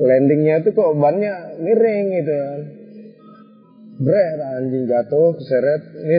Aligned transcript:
landingnya 0.00 0.64
tuh 0.64 0.72
kok 0.72 0.96
bannya 0.96 1.60
miring 1.60 2.06
gitu 2.08 2.32
kan 2.32 2.60
Bret 4.00 4.40
anjing 4.40 4.88
jatuh 4.88 5.36
keseret 5.36 5.82
ini 5.92 6.18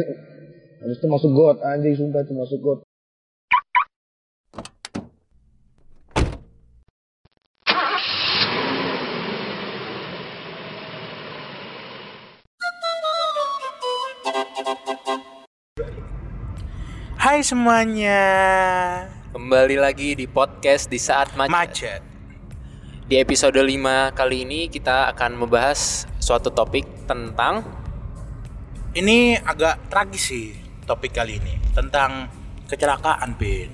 habis 0.85 0.97
itu 1.01 1.07
masuk 1.09 1.33
got 1.33 1.57
anjing 1.65 1.97
sumpah 1.97 2.21
itu 2.21 2.33
masuk 2.37 2.61
got 2.61 2.79
Hai 17.21 17.45
semuanya. 17.45 18.21
Kembali 19.31 19.77
lagi 19.79 20.17
di 20.17 20.25
podcast 20.27 20.89
di 20.91 20.99
saat 20.99 21.31
macet. 21.37 21.53
Macet. 21.53 22.10
Di 23.11 23.19
episode 23.19 23.59
5 23.59 24.15
kali 24.15 24.47
ini 24.47 24.71
kita 24.71 25.11
akan 25.11 25.35
membahas 25.35 26.07
suatu 26.23 26.47
topik 26.47 27.03
tentang 27.03 27.59
Ini 28.95 29.35
agak 29.43 29.91
tragis 29.91 30.31
sih 30.31 30.55
topik 30.87 31.11
kali 31.11 31.35
ini 31.35 31.59
tentang 31.75 32.31
kecelakaan, 32.71 33.35
Pin. 33.35 33.67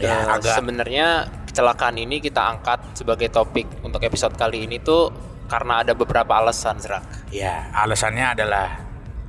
Ya, 0.00 0.16
eh, 0.16 0.24
agak 0.32 0.56
sebenarnya 0.56 1.28
kecelakaan 1.44 2.00
ini 2.00 2.24
kita 2.24 2.40
angkat 2.40 2.96
sebagai 2.96 3.28
topik 3.28 3.68
untuk 3.84 4.00
episode 4.00 4.32
kali 4.40 4.64
ini 4.64 4.80
tuh 4.80 5.12
karena 5.52 5.84
ada 5.84 5.92
beberapa 5.92 6.40
alasan, 6.40 6.80
Zerak. 6.80 7.04
ya, 7.28 7.68
alasannya 7.76 8.32
adalah 8.32 8.80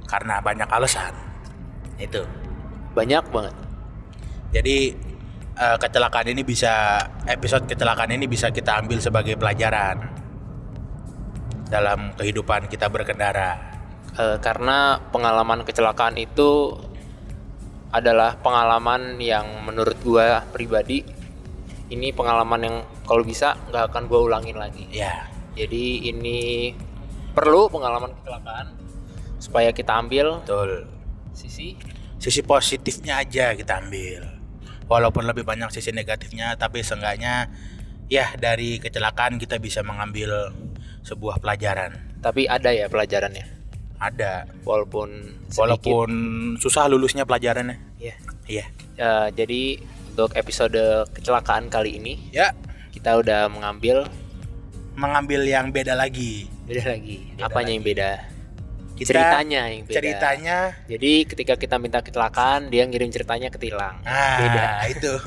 karena 0.07 0.39
banyak 0.39 0.67
alasan. 0.71 1.11
Itu. 1.99 2.23
Banyak 2.95 3.23
banget. 3.35 3.55
Jadi 4.55 4.95
eh, 5.59 5.77
kecelakaan 5.77 6.31
ini 6.31 6.41
bisa 6.47 7.03
episode 7.27 7.67
kecelakaan 7.67 8.15
ini 8.15 8.25
bisa 8.25 8.49
kita 8.49 8.79
ambil 8.79 9.03
sebagai 9.03 9.35
pelajaran 9.35 10.07
dalam 11.67 12.15
kehidupan 12.15 12.71
kita 12.71 12.87
berkendara. 12.87 13.59
Eh, 14.15 14.37
karena 14.39 14.97
pengalaman 15.11 15.67
kecelakaan 15.67 16.15
itu 16.17 16.73
adalah 17.91 18.39
pengalaman 18.39 19.19
yang 19.19 19.65
menurut 19.65 19.97
gua 20.05 20.45
pribadi 20.49 21.03
ini 21.89 22.13
pengalaman 22.13 22.61
yang 22.61 22.75
kalau 23.03 23.25
bisa 23.25 23.57
nggak 23.69 23.91
akan 23.91 24.03
gua 24.07 24.19
ulangin 24.25 24.57
lagi. 24.57 24.87
Ya, 24.89 25.27
Jadi 25.57 26.07
ini 26.07 26.71
perlu 27.35 27.67
pengalaman 27.67 28.15
kecelakaan 28.15 28.71
supaya 29.41 29.75
kita 29.75 29.97
ambil 29.97 30.39
betul. 30.39 30.87
sisi 31.35 31.75
sisi 32.19 32.41
positifnya 32.43 33.23
aja 33.23 33.55
kita 33.55 33.79
ambil 33.79 34.38
walaupun 34.89 35.23
lebih 35.29 35.45
banyak 35.45 35.69
sisi 35.69 35.93
negatifnya 35.93 36.57
tapi 36.57 36.81
seenggaknya 36.81 37.47
ya 38.09 38.33
dari 38.35 38.81
kecelakaan 38.81 39.37
kita 39.37 39.61
bisa 39.61 39.85
mengambil 39.85 40.51
sebuah 41.05 41.39
pelajaran 41.39 42.19
tapi 42.19 42.49
ada 42.49 42.73
ya 42.73 42.89
pelajarannya 42.89 43.45
ada 44.01 44.49
walaupun 44.65 45.09
sedikit. 45.47 45.59
walaupun 45.61 46.09
susah 46.59 46.89
lulusnya 46.89 47.23
pelajarannya 47.23 47.77
ya. 48.01 48.15
iya 48.49 48.67
Eh, 48.99 49.27
jadi 49.31 49.79
untuk 50.11 50.35
episode 50.35 51.07
kecelakaan 51.15 51.71
kali 51.71 51.95
ini 51.95 52.19
ya 52.35 52.51
kita 52.91 53.15
udah 53.15 53.47
mengambil 53.47 54.03
mengambil 54.99 55.47
yang 55.47 55.71
beda 55.71 55.95
lagi 55.95 56.51
beda 56.67 56.83
lagi. 56.99 57.31
Beda 57.39 57.47
Apanya 57.47 57.71
yang 57.71 57.85
beda? 57.87 58.11
Kita 58.99 59.09
ceritanya 59.09 59.61
yang 59.65 59.83
beda. 59.83 59.95
ceritanya 59.95 60.57
Jadi 60.85 61.13
ketika 61.25 61.53
kita 61.55 61.75
minta 61.75 61.99
kecelakaan 61.99 62.67
dia 62.67 62.83
ngirim 62.83 63.07
ceritanya 63.07 63.47
ke 63.47 63.57
tilang. 63.57 64.03
ah 64.03 64.37
Beda. 64.37 64.67
itu 64.85 65.13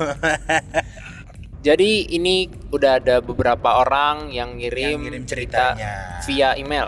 Jadi 1.63 2.11
ini 2.11 2.43
udah 2.69 2.99
ada 2.99 3.17
beberapa 3.17 3.79
orang 3.79 4.27
yang 4.29 4.59
ngirim, 4.59 4.99
Yang 4.99 5.03
ngirim 5.07 5.23
cerita 5.23 5.63
ceritanya. 5.73 5.93
via 6.27 6.49
email. 6.53 6.87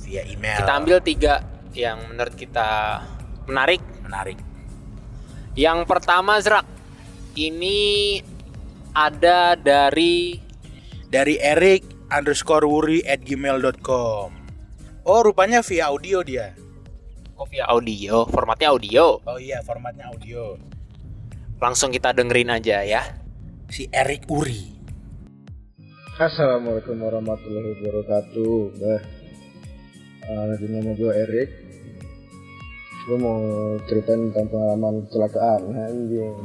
via 0.00 0.22
email 0.24 0.58
Kita 0.58 0.72
ambil 0.72 0.98
tiga 1.02 1.34
yang 1.74 1.98
menurut 2.06 2.32
kita 2.32 3.02
menarik. 3.44 3.82
menarik 4.00 4.38
Yang 5.52 5.78
pertama 5.84 6.38
Zrak, 6.38 6.62
ini 7.34 8.22
ada 8.90 9.52
dari 9.54 10.38
dari 11.06 11.34
Eric 11.36 11.82
underscore 12.08 12.64
wuri 12.64 13.02
at 13.02 13.20
gmail.com 13.20 14.30
oh 15.08 15.24
rupanya 15.24 15.64
via 15.64 15.88
audio 15.88 16.20
dia. 16.20 16.52
Oh, 17.40 17.48
via 17.48 17.64
audio, 17.64 18.28
formatnya 18.28 18.68
audio. 18.68 19.24
oh 19.24 19.38
iya 19.40 19.64
formatnya 19.64 20.12
audio. 20.12 20.60
Langsung 21.56 21.88
kita 21.88 22.12
dengerin 22.12 22.52
aja 22.52 22.84
ya. 22.84 23.02
si 23.68 23.88
Eric 23.92 24.28
Uri. 24.32 24.76
Assalamualaikum 26.16 26.96
warahmatullahi 27.00 27.76
wabarakatuh. 27.78 28.56
Bah 28.80 29.00
uh, 30.28 30.56
nama 30.56 30.92
gue 30.96 31.12
Erik 31.12 31.50
Gue 33.08 33.16
mau 33.16 33.40
ceritain 33.88 34.28
tentang 34.28 34.48
pengalaman 34.52 35.04
kecelakaan. 35.08 35.72
Anjing 35.72 36.36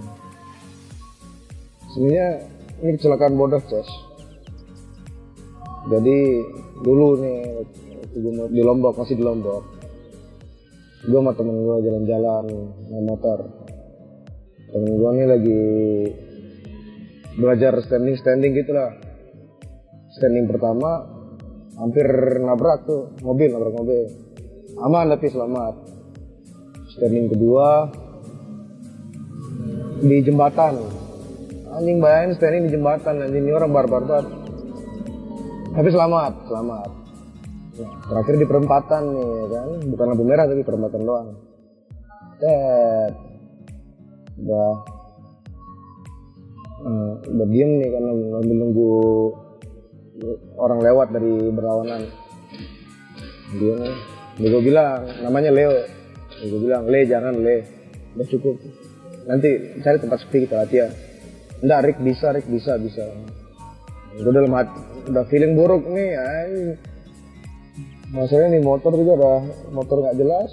Sebenarnya 1.91 2.27
ini 2.79 2.91
kecelakaan 2.95 3.35
bodoh 3.35 3.59
Ces. 3.67 3.89
Jadi 5.91 6.17
dulu 6.83 7.19
nih 7.19 7.39
mau- 8.11 8.51
di 8.51 8.61
Lombok, 8.61 8.93
masih 8.99 9.15
di 9.15 9.23
Lombok. 9.23 9.63
Gue 11.03 11.19
sama 11.19 11.35
temen 11.35 11.67
gue 11.67 11.77
jalan-jalan 11.83 12.45
naik 12.87 13.03
motor. 13.03 13.39
Temen 14.71 14.91
gue 14.95 15.09
nih 15.19 15.27
lagi 15.27 15.63
belajar 17.35 17.75
standing-standing 17.83 18.55
gitu 18.55 18.71
lah. 18.71 18.95
Standing 20.15 20.47
pertama 20.47 21.03
hampir 21.75 22.07
nabrak 22.39 22.87
tuh 22.87 23.11
mobil 23.19 23.51
nabrak 23.51 23.75
mobil. 23.75 24.07
Aman 24.79 25.11
tapi 25.11 25.27
selamat. 25.27 25.75
Standing 26.95 27.25
kedua 27.35 27.91
di 29.99 30.23
jembatan. 30.23 30.79
Anjing 31.73 31.99
bayangin 31.99 32.31
standing 32.39 32.63
di 32.69 32.79
jembatan 32.79 33.27
anjing 33.27 33.43
ini 33.43 33.51
orang 33.51 33.75
barbar 33.75 34.07
banget. 34.07 34.31
Tapi 35.73 35.89
selamat 35.91 36.47
selamat 36.47 37.02
Ya, 37.73 37.89
terakhir 38.05 38.37
di 38.37 38.45
perempatan 38.45 39.03
nih 39.17 39.25
ya 39.25 39.45
kan? 39.49 39.69
Bukan 39.89 40.05
lampu 40.05 40.23
merah 40.29 40.45
tapi 40.45 40.61
perempatan 40.61 41.01
doang. 41.01 41.27
Tet. 42.37 43.13
udah. 44.45 44.73
Eh, 46.83 47.13
udah 47.33 47.47
diem 47.49 47.71
nih 47.81 47.89
karena 47.89 48.11
nunggu 48.13 48.53
nunggu 48.53 48.91
orang 50.61 50.79
lewat 50.85 51.07
dari 51.17 51.33
berlawanan. 51.49 52.01
Dia 53.57 53.75
dia 54.37 54.47
gue 54.53 54.61
bilang 54.61 55.09
namanya 55.25 55.49
Leo. 55.49 55.73
Gue 56.45 56.59
bilang 56.61 56.85
Le 56.85 57.09
jangan 57.09 57.33
Le. 57.41 57.57
Udah 58.13 58.27
cukup. 58.29 58.55
Nanti 59.25 59.81
cari 59.81 59.97
tempat 59.97 60.21
sepi 60.21 60.45
kita 60.45 60.61
latihan. 60.61 60.93
Enggak 61.65 61.79
Rick 61.89 61.97
bisa 62.05 62.29
Rick 62.37 62.45
bisa 62.45 62.77
bisa. 62.77 63.01
Gue 64.13 64.29
dalam 64.29 64.53
hati 64.53 64.77
udah 65.09 65.25
feeling 65.25 65.57
buruk 65.57 65.89
nih 65.89 66.13
anjing. 66.21 66.92
Masalahnya 68.13 68.55
nih 68.55 68.63
motor 68.63 68.93
juga 68.93 69.11
udah 69.17 69.37
motor 69.73 70.05
nggak 70.05 70.17
jelas. 70.21 70.49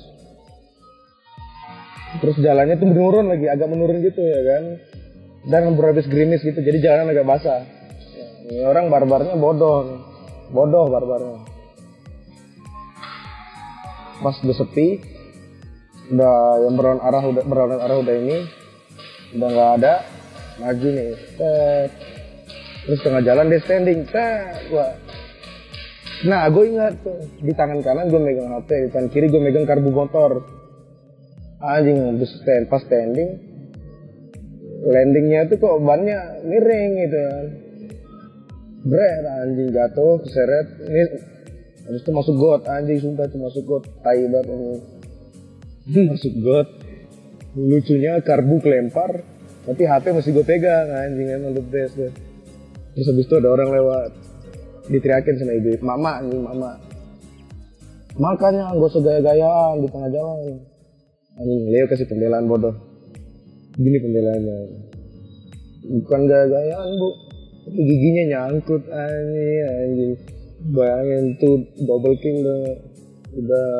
Terus 2.18 2.36
jalannya 2.42 2.74
tuh 2.80 2.88
menurun 2.90 3.30
lagi 3.30 3.46
agak 3.46 3.68
menurun 3.70 4.02
gitu 4.02 4.18
ya 4.18 4.40
kan. 4.42 4.64
Dan 5.46 5.72
habis 5.76 6.08
gerimis 6.08 6.42
gitu 6.42 6.58
jadi 6.58 6.80
jalan 6.80 7.12
agak 7.12 7.28
basah. 7.28 7.62
Ini 8.48 8.66
orang 8.66 8.90
barbarnya 8.90 9.36
bodoh 9.36 10.00
bodoh 10.50 10.88
barbarnya. 10.90 11.44
Pas 14.24 14.36
udah 14.40 14.56
sepi. 14.56 14.88
Udah 16.10 16.66
yang 16.66 16.74
berlawan 16.74 16.98
arah 16.98 17.22
udah 17.22 17.44
berlawanan 17.46 17.80
arah 17.84 17.96
udah 18.02 18.14
ini. 18.16 18.36
Udah 19.36 19.48
nggak 19.52 19.70
ada. 19.78 19.94
Maju 20.60 20.88
nih 20.92 21.12
terus 22.84 23.00
tengah 23.04 23.22
jalan 23.22 23.52
dia 23.52 23.60
standing 23.62 24.08
Tet. 24.08 24.72
Wah. 24.74 24.96
Nah 26.28 26.44
gue 26.52 26.64
ingat 26.68 27.00
tuh 27.00 27.16
di 27.40 27.52
tangan 27.56 27.80
kanan 27.80 28.12
gue 28.12 28.20
megang 28.20 28.52
hp 28.52 28.68
di 28.68 28.88
tangan 28.92 29.08
kiri 29.08 29.26
gue 29.32 29.40
megang 29.40 29.64
karbu 29.64 29.90
motor. 29.92 30.44
Anjing 31.60 32.16
habis 32.16 32.32
stand 32.40 32.72
pas 32.72 32.80
standing 32.80 33.36
landingnya 34.80 35.44
tuh 35.52 35.60
kok 35.60 35.76
bannya 35.84 36.40
miring 36.44 36.90
gitu 37.04 37.18
kan. 37.20 37.46
Bret 38.80 39.24
anjing 39.44 39.68
jatuh 39.72 40.24
keseret 40.24 40.66
ini 40.88 41.02
habis 41.84 42.00
itu 42.00 42.10
masuk 42.16 42.34
got 42.40 42.62
anjing 42.68 42.96
sumpah 43.00 43.28
itu 43.28 43.36
masuk 43.36 43.62
got 43.68 43.84
tai 44.00 44.24
banget 44.28 44.56
ini. 44.56 44.72
Masuk 46.12 46.34
got. 46.44 46.68
Lucunya 47.56 48.22
karbu 48.22 48.62
kelempar 48.62 49.26
tapi 49.60 49.84
HP 49.84 50.16
masih 50.16 50.32
gue 50.32 50.44
pegang 50.48 50.88
anjing 50.88 51.28
emang 51.28 51.52
the 51.52 51.64
best 51.64 51.94
deh. 51.98 52.12
Terus 52.96 53.06
habis 53.12 53.26
itu 53.28 53.34
ada 53.36 53.48
orang 53.52 53.68
lewat 53.70 54.10
diteriakin 54.90 55.34
sama 55.38 55.52
ibu 55.54 55.70
mama 55.86 56.10
anjing 56.18 56.42
mama. 56.42 56.70
Makanya 58.18 58.74
gak 58.74 58.90
usah 58.90 59.02
gaya-gayaan 59.06 59.86
di 59.86 59.88
tengah 59.88 60.10
jalan. 60.10 60.58
Anjing 61.38 61.62
Leo 61.70 61.86
kasih 61.86 62.10
pembelaan 62.10 62.50
bodoh. 62.50 62.74
Gini 63.78 63.96
pembelaannya 64.02 64.56
bukan 66.04 66.20
gaya-gayaan 66.26 66.90
bu. 66.98 67.08
Tapi 67.60 67.80
giginya 67.86 68.24
nyangkut 68.34 68.82
anjing 68.90 69.62
anjing. 69.64 70.14
Bayangin 70.60 71.24
tuh 71.40 71.64
double 71.80 72.18
king 72.20 72.44
udah 72.44 72.60
udah 73.40 73.70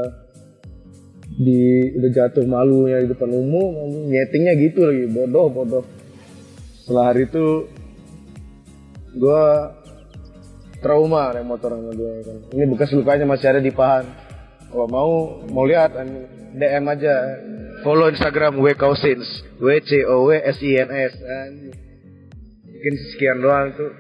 di 1.41 1.93
udah 2.01 2.11
jatuh 2.13 2.45
malunya 2.49 3.05
di 3.05 3.13
depan 3.13 3.29
umum 3.29 4.09
nyetingnya 4.09 4.57
gitu 4.57 4.89
lagi 4.89 5.05
bodoh 5.13 5.47
bodoh. 5.53 5.85
Setelah 6.81 7.13
hari 7.13 7.29
itu 7.29 7.69
gua 9.21 9.75
trauma 10.81 11.33
naik 11.37 11.47
motor 11.47 11.77
sama 11.77 11.93
dia 11.93 12.13
kan. 12.25 12.37
Ini 12.57 12.65
bekas 12.73 12.91
lukanya 12.97 13.29
masih 13.29 13.47
ada 13.53 13.61
di 13.61 13.73
pahan. 13.73 14.05
Kalau 14.73 14.87
mau 14.89 15.11
mau 15.49 15.65
lihat 15.69 15.95
DM 16.57 16.85
aja. 16.89 17.15
Follow 17.81 18.13
Instagram 18.13 18.61
W 18.61 18.77
W 18.77 19.71
C 19.81 20.05
O 20.05 20.29
W 20.29 20.37
S 20.37 20.59
I 20.61 20.85
N 20.85 20.91
S 20.93 21.15
mungkin 22.81 22.97
sekian 23.13 23.45
doang 23.45 23.77
tuh 23.77 23.93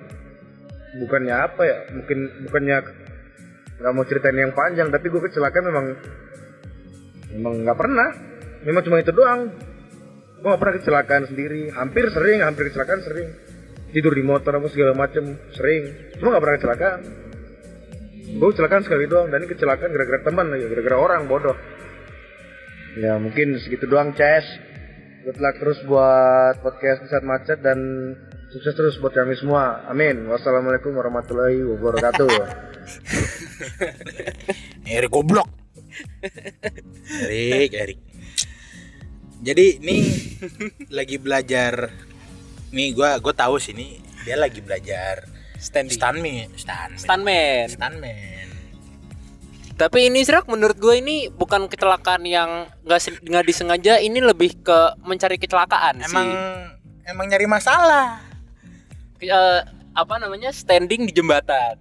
bukannya 1.04 1.36
apa 1.36 1.62
ya? 1.68 1.78
Mungkin 1.92 2.48
bukannya 2.48 2.76
nggak 3.80 3.92
mau 3.92 4.04
ceritain 4.08 4.40
yang 4.40 4.56
panjang 4.56 4.88
tapi 4.88 5.12
gue 5.12 5.20
kecelakaan 5.20 5.64
memang 5.68 5.86
memang 7.36 7.54
nggak 7.64 7.76
pernah. 7.76 8.08
Memang 8.64 8.82
cuma 8.88 9.04
itu 9.04 9.12
doang. 9.12 9.52
Gue 10.40 10.48
nggak 10.48 10.60
pernah 10.64 10.76
kecelakaan 10.80 11.24
sendiri. 11.28 11.68
Hampir 11.76 12.08
sering 12.08 12.40
hampir 12.40 12.72
kecelakaan 12.72 13.00
sering 13.04 13.28
tidur 13.90 14.14
di 14.14 14.24
motor 14.24 14.56
apa 14.56 14.68
segala 14.70 14.92
macem 14.94 15.38
sering 15.54 16.14
cuma 16.18 16.34
nggak 16.34 16.42
pernah 16.42 16.56
kecelakaan 16.58 17.00
gue 18.30 18.48
kecelakaan 18.54 18.82
sekali 18.86 19.04
doang 19.10 19.28
dan 19.28 19.42
ini 19.42 19.48
kecelakaan 19.50 19.90
gara-gara 19.90 20.20
teman 20.22 20.46
lagi 20.50 20.64
gara-gara 20.70 20.96
orang 20.98 21.22
bodoh 21.26 21.56
ya 22.98 23.18
mungkin 23.18 23.58
segitu 23.58 23.90
doang 23.90 24.14
Ces 24.14 24.46
good 25.26 25.38
luck 25.42 25.58
terus 25.58 25.78
buat 25.86 26.62
podcast 26.62 27.06
saat 27.10 27.26
macet 27.26 27.58
dan 27.60 27.78
sukses 28.54 28.74
terus 28.74 28.98
buat 29.02 29.14
kami 29.14 29.34
semua 29.38 29.86
amin 29.90 30.30
wassalamualaikum 30.30 30.94
warahmatullahi 30.94 31.62
wabarakatuh 31.66 32.30
Erik 34.90 35.12
goblok. 35.12 35.48
Erik, 37.30 37.72
Erik. 37.76 38.00
Jadi 39.40 39.78
nih 39.80 40.02
lagi 40.98 41.16
belajar. 41.22 42.09
Nih 42.70 42.94
gua 42.94 43.18
gua 43.18 43.34
tahu 43.34 43.58
sih 43.58 43.74
nih 43.74 43.98
dia 44.22 44.36
lagi 44.36 44.60
belajar 44.60 45.26
Standing. 45.60 45.92
stuntman, 45.92 46.48
stuntman. 46.56 46.96
Stuntman. 46.96 47.66
Stuntman. 47.68 48.48
Tapi 49.76 50.08
ini 50.08 50.20
serak 50.20 50.44
menurut 50.44 50.76
gue 50.76 50.92
ini 51.00 51.28
bukan 51.28 51.64
kecelakaan 51.64 52.24
yang 52.24 52.68
nggak 52.84 53.00
nggak 53.24 53.44
disengaja, 53.44 53.96
ini 53.96 54.20
lebih 54.20 54.60
ke 54.60 54.78
mencari 55.00 55.36
kecelakaan 55.36 56.00
Emang 56.00 56.28
sih. 56.28 57.08
emang 57.08 57.26
nyari 57.28 57.44
masalah. 57.44 58.20
Eh, 59.18 59.60
apa 59.92 60.14
namanya 60.16 60.52
standing 60.52 61.04
di 61.04 61.12
jembatan, 61.12 61.80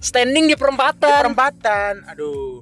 standing 0.00 0.48
di 0.48 0.56
Di 0.56 0.60
perempatan. 0.60 1.20
perempatan. 1.20 1.92
Aduh. 2.08 2.60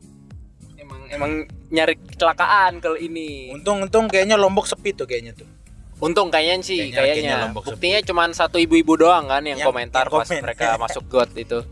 emang 0.76 1.00
emang 1.10 1.32
nyari 1.70 1.94
kecelakaan 2.06 2.78
kalau 2.78 2.98
ini. 2.98 3.50
Untung-untung 3.50 4.06
kayaknya 4.06 4.34
Lombok 4.34 4.66
sepi 4.66 4.94
tuh 4.94 5.06
kayaknya 5.06 5.34
tuh. 5.34 5.46
Untung 5.96 6.28
kayaknya 6.28 6.60
sih 6.60 6.90
Kayaknya- 6.90 7.48
kayaknya. 7.48 7.56
Buktinya 7.56 8.00
cuma 8.02 8.22
satu 8.30 8.56
ibu-ibu 8.56 8.96
doang 8.96 9.26
kan 9.26 9.40
yang, 9.40 9.56
Yang- 9.56 9.66
komentar 9.66 10.04
yang 10.04 10.12
pas 10.14 10.28
komen. 10.28 10.42
mereka 10.44 10.66
masuk 10.82 11.04
got 11.06 11.30
itu. 11.34 11.64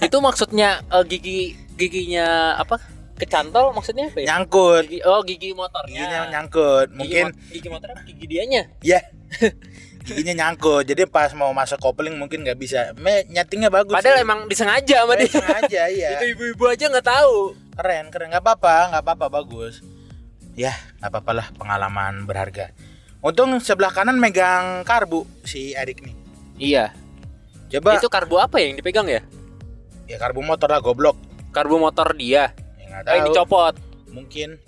itu 0.00 0.16
maksudnya 0.18 0.82
eh, 0.84 1.04
gigi 1.04 1.38
giginya 1.74 2.26
apa? 2.54 2.76
Kecantol 3.14 3.70
maksudnya 3.72 4.06
apa 4.06 4.18
ya? 4.20 4.26
Nyangkut. 4.32 4.84
Gigi, 4.84 4.98
oh 5.02 5.20
gigi 5.22 5.50
motornya. 5.52 5.90
Giginya 5.96 6.20
nyangkut. 6.30 6.86
Gigi 6.88 6.98
Mungkin 6.98 7.24
mo- 7.24 7.36
gigi 7.48 7.68
motor 7.68 7.88
apa 7.90 8.00
gigi 8.04 8.24
dianya? 8.26 8.62
ya. 8.80 9.00
Giginya 10.00 10.34
nyangkut. 10.36 10.84
Jadi 10.84 11.02
pas 11.04 11.30
mau 11.32 11.50
masuk 11.50 11.78
kopling 11.78 12.14
mungkin 12.14 12.40
nggak 12.40 12.56
bisa. 12.56 12.90
Me 12.94 13.22
nyetingnya 13.26 13.68
bagus. 13.68 13.92
Padahal 13.92 14.18
sih. 14.18 14.24
emang 14.24 14.40
disengaja 14.46 14.96
sama 15.02 15.14
dia. 15.14 15.28
sengaja 15.28 15.82
iya. 15.94 16.08
Itu 16.14 16.24
ibu-ibu 16.32 16.64
aja 16.66 16.84
nggak 16.86 17.06
tahu. 17.06 17.54
keren 17.74 18.10
keren 18.10 18.26
nggak 18.28 18.42
apa-apa 18.42 18.90
nggak 18.90 19.02
apa-apa 19.06 19.26
bagus 19.32 19.86
ya 20.58 20.74
nggak 20.98 21.14
apa-apa 21.14 21.30
lah 21.30 21.46
pengalaman 21.54 22.26
berharga 22.26 22.74
untung 23.20 23.58
sebelah 23.58 23.90
kanan 23.90 24.16
megang 24.16 24.82
karbu 24.82 25.26
si 25.42 25.72
Erik 25.72 26.00
nih 26.00 26.14
Iya. 26.58 26.90
coba 27.70 27.96
Itu 27.96 28.08
karbu 28.08 28.34
apa 28.36 28.58
yang 28.58 28.74
dipegang 28.74 29.06
ya? 29.06 29.22
ya 30.04 30.16
karbu 30.16 30.40
motor 30.40 30.66
lah 30.66 30.80
goblok 30.80 31.14
Karbu 31.48 31.78
motor 31.78 32.12
dia. 32.12 32.50
ya 32.76 32.84
yang 32.84 33.02
tahu 33.02 33.18
dicopot. 33.30 33.74
mungkin 34.08 34.58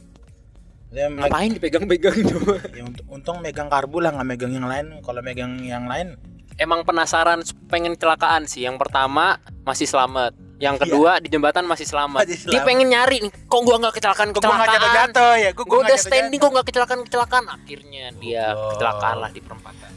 dia 0.91 1.07
Ngapain 1.07 1.51
dipegang-pegang 1.51 2.17
tuh? 2.25 2.59
ya, 2.77 2.83
untung, 2.83 3.07
untung 3.09 3.37
megang 3.39 3.67
karbu 3.67 3.99
lah 3.99 4.11
nggak 4.11 4.27
megang 4.29 4.53
yang 4.53 4.67
lain 4.67 4.87
kalau 5.01 5.21
megang 5.21 5.59
yang 5.61 5.87
lain 5.87 6.19
Emang 6.55 6.85
penasaran 6.85 7.41
pengen 7.73 7.97
kecelakaan 7.97 8.45
sih. 8.45 8.69
Yang 8.69 8.85
pertama 8.85 9.41
masih 9.65 9.89
selamat. 9.89 10.37
Yang 10.61 10.77
kedua 10.85 11.17
di 11.19 11.33
jembatan 11.33 11.65
masih 11.65 11.89
selamat. 11.89 12.29
Masih 12.29 12.37
Dia 12.37 12.61
selamat. 12.61 12.67
pengen 12.69 12.87
nyari 12.87 13.17
nih. 13.25 13.33
Kok 13.49 13.61
gua 13.65 13.77
nggak 13.81 13.95
kecelakaan 13.97 14.29
kok 14.31 14.41
gua 14.41 14.53
nggak 14.53 14.69
kecelakaan? 14.69 15.09
jatuh-jatuh 15.09 15.33
ya 15.35 15.51
gua, 15.51 15.65
Gue 15.65 15.79
udah 15.81 15.99
standing 15.99 16.37
kok 16.39 16.51
nggak 16.53 16.67
kecelakaan 16.69 17.01
kecelakaan. 17.03 17.45
Akhirnya 17.49 18.05
dia 18.15 18.45
kecelakaan 18.71 19.17
lah 19.19 19.31
di 19.31 19.41
perempatan. 19.41 19.91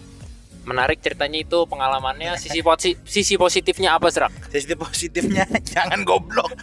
Menarik 0.64 1.04
ceritanya 1.04 1.38
itu 1.38 1.60
pengalamannya. 1.68 2.40
Sisi 2.40 2.64
posi- 2.64 2.96
sisi 3.04 3.36
positifnya 3.36 4.00
apa 4.00 4.08
Serak? 4.08 4.32
sisi 4.48 4.72
positifnya 4.74 5.44
jangan 5.76 6.08
goblok 6.08 6.48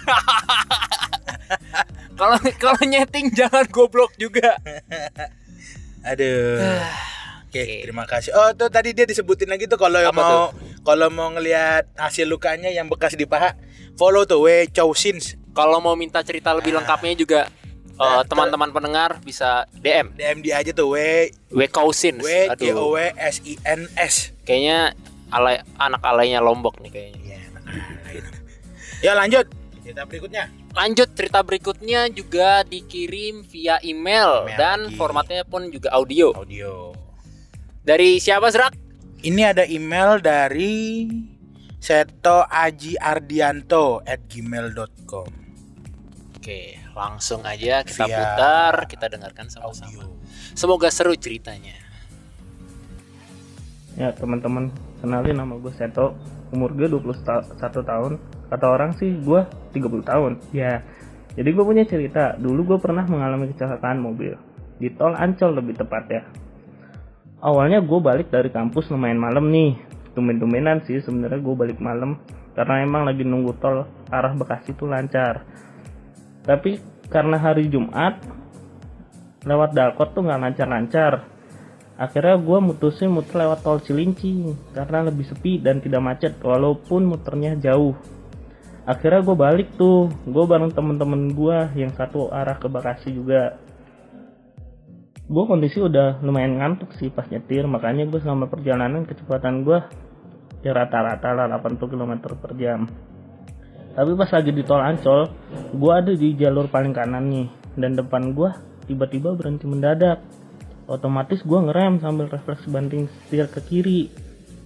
Kalau 2.17 2.37
kalau 2.57 2.81
nyeting 2.83 3.29
jangan 3.31 3.69
goblok 3.69 4.17
juga. 4.17 4.57
aduh 6.11 6.81
Oke, 7.51 7.61
Oke. 7.61 7.83
terima 7.83 8.07
kasih. 8.07 8.31
Oh, 8.31 8.55
tuh 8.55 8.71
tadi 8.71 8.95
dia 8.95 9.03
disebutin 9.03 9.51
lagi 9.51 9.67
tuh 9.67 9.75
kalau 9.75 9.99
mau 10.15 10.55
kalau 10.87 11.11
mau 11.11 11.35
ngelihat 11.35 11.83
hasil 11.99 12.23
lukanya 12.25 12.71
yang 12.71 12.87
bekas 12.87 13.19
di 13.19 13.27
paha, 13.27 13.59
follow 14.01 14.25
tuh 14.25 14.41
W 14.49 14.65
Chowsins 14.73 15.37
Kalau 15.53 15.77
mau 15.85 15.93
minta 15.93 16.25
cerita 16.25 16.57
lebih 16.57 16.73
lengkapnya 16.73 17.13
juga 17.13 17.41
Nah, 18.01 18.25
eh, 18.25 18.33
teman-teman 18.33 18.73
pendengar 18.73 19.21
bisa 19.21 19.69
DM 19.77 20.17
DM 20.17 20.41
dia 20.41 20.65
aja 20.65 20.73
tuh 20.73 20.97
W 20.97 21.29
W 21.53 21.61
Cousins. 21.69 22.25
W 22.25 22.49
J 22.57 22.73
O 22.73 22.97
W 22.97 23.13
S 23.13 23.45
I 23.45 23.61
N 23.61 23.85
S. 23.93 24.33
Kayaknya 24.49 24.97
alay 25.29 25.61
anak 25.77 26.01
alaynya 26.01 26.41
Lombok 26.41 26.81
nih 26.81 26.89
kayaknya. 26.89 27.21
Iya. 27.21 27.39
Ya 29.05 29.13
lanjut. 29.13 29.53
Cerita 29.85 30.09
berikutnya. 30.09 30.49
Lanjut 30.73 31.09
cerita 31.13 31.45
berikutnya 31.45 32.09
juga 32.09 32.65
dikirim 32.65 33.45
via 33.45 33.77
email, 33.85 34.49
Email 34.49 34.57
dan 34.57 34.79
lagi. 34.89 34.97
formatnya 34.97 35.45
pun 35.45 35.69
juga 35.69 35.93
audio. 35.93 36.33
Audio. 36.33 36.97
Dari 37.85 38.17
siapa 38.17 38.49
Serak? 38.49 38.73
Ini 39.21 39.53
ada 39.53 39.69
email 39.69 40.25
dari 40.25 41.05
Seto 41.81 42.45
Aji 42.45 43.01
Ardianto 43.01 44.05
at 44.05 44.29
gmail.com 44.29 45.29
Oke, 46.37 46.77
langsung 46.93 47.41
aja 47.49 47.81
kita 47.81 48.05
Via 48.05 48.17
putar, 48.17 48.75
kita 48.85 49.09
dengarkan 49.09 49.49
sama-sama. 49.49 50.05
Semoga 50.53 50.93
seru 50.93 51.17
ceritanya. 51.17 51.77
Ya 53.97 54.13
teman-teman, 54.13 54.69
kenalin 55.01 55.37
nama 55.41 55.57
gue 55.57 55.73
Seto. 55.73 56.17
Umur 56.53 56.77
gue 56.77 56.89
21 56.89 57.49
tahun. 57.61 58.13
Kata 58.53 58.67
orang 58.69 58.97
sih 59.01 59.17
gue 59.21 59.41
30 59.73 60.05
tahun. 60.05 60.33
Ya, 60.53 60.85
jadi 61.33 61.49
gue 61.49 61.65
punya 61.65 61.85
cerita. 61.89 62.37
Dulu 62.37 62.77
gue 62.77 62.79
pernah 62.81 63.05
mengalami 63.09 63.53
kecelakaan 63.53 64.01
mobil. 64.01 64.37
Di 64.81 64.89
tol 64.97 65.13
Ancol 65.13 65.61
lebih 65.61 65.77
tepat 65.77 66.05
ya 66.09 66.25
Awalnya 67.41 67.85
gue 67.85 68.01
balik 68.01 68.29
dari 68.33 68.49
kampus 68.49 68.89
lumayan 68.93 69.21
malam 69.21 69.49
nih 69.49 69.77
Tumen-tumenan 70.13 70.83
sih 70.85 70.99
sebenarnya 71.03 71.39
gue 71.39 71.55
balik 71.55 71.79
malam. 71.79 72.19
Karena 72.55 72.83
emang 72.83 73.07
lagi 73.07 73.23
nunggu 73.23 73.57
tol 73.63 73.87
arah 74.11 74.33
Bekasi 74.35 74.75
tuh 74.75 74.91
lancar. 74.91 75.47
Tapi 76.43 76.81
karena 77.11 77.37
hari 77.37 77.69
Jumat 77.69 78.21
Lewat 79.41 79.73
Dalkot 79.73 80.13
tuh 80.13 80.21
nggak 80.21 80.41
lancar-lancar. 80.41 81.25
Akhirnya 81.97 82.37
gue 82.37 82.59
mutusin 82.61 83.13
muter 83.13 83.41
lewat 83.45 83.65
tol 83.65 83.81
Cilincing 83.81 84.53
karena 84.73 85.09
lebih 85.09 85.25
sepi 85.29 85.61
dan 85.61 85.81
tidak 85.81 86.01
macet 86.01 86.37
walaupun 86.41 87.09
muternya 87.09 87.57
jauh. 87.57 87.97
Akhirnya 88.85 89.25
gue 89.25 89.37
balik 89.37 89.69
tuh. 89.81 90.13
Gue 90.29 90.45
bareng 90.45 90.73
temen-temen 90.73 91.33
gue 91.33 91.59
yang 91.77 91.93
satu 91.97 92.29
arah 92.33 92.57
ke 92.57 92.69
Bekasi 92.69 93.17
juga 93.17 93.57
gue 95.31 95.45
kondisi 95.47 95.79
udah 95.79 96.19
lumayan 96.27 96.59
ngantuk 96.59 96.91
sih 96.99 97.07
pas 97.07 97.23
nyetir 97.31 97.63
makanya 97.71 98.03
gue 98.11 98.19
selama 98.19 98.51
perjalanan 98.51 99.07
kecepatan 99.07 99.63
gue 99.63 99.79
ya 100.67 100.75
rata-rata 100.75 101.31
lah 101.31 101.47
80 101.47 101.87
km 101.87 102.13
per 102.35 102.59
jam. 102.59 102.91
Tapi 103.95 104.11
pas 104.19 104.27
lagi 104.27 104.51
di 104.51 104.67
tol 104.67 104.83
Ancol 104.83 105.31
gue 105.71 105.93
ada 105.95 106.13
di 106.19 106.35
jalur 106.35 106.67
paling 106.67 106.91
kanan 106.91 107.31
nih 107.31 107.47
dan 107.79 107.95
depan 107.95 108.35
gue 108.35 108.51
tiba-tiba 108.91 109.39
berhenti 109.39 109.71
mendadak. 109.71 110.19
Otomatis 110.91 111.47
gue 111.47 111.59
ngerem 111.63 112.03
sambil 112.03 112.27
refleks 112.27 112.67
banting 112.67 113.07
setir 113.07 113.47
ke 113.47 113.63
kiri. 113.63 114.11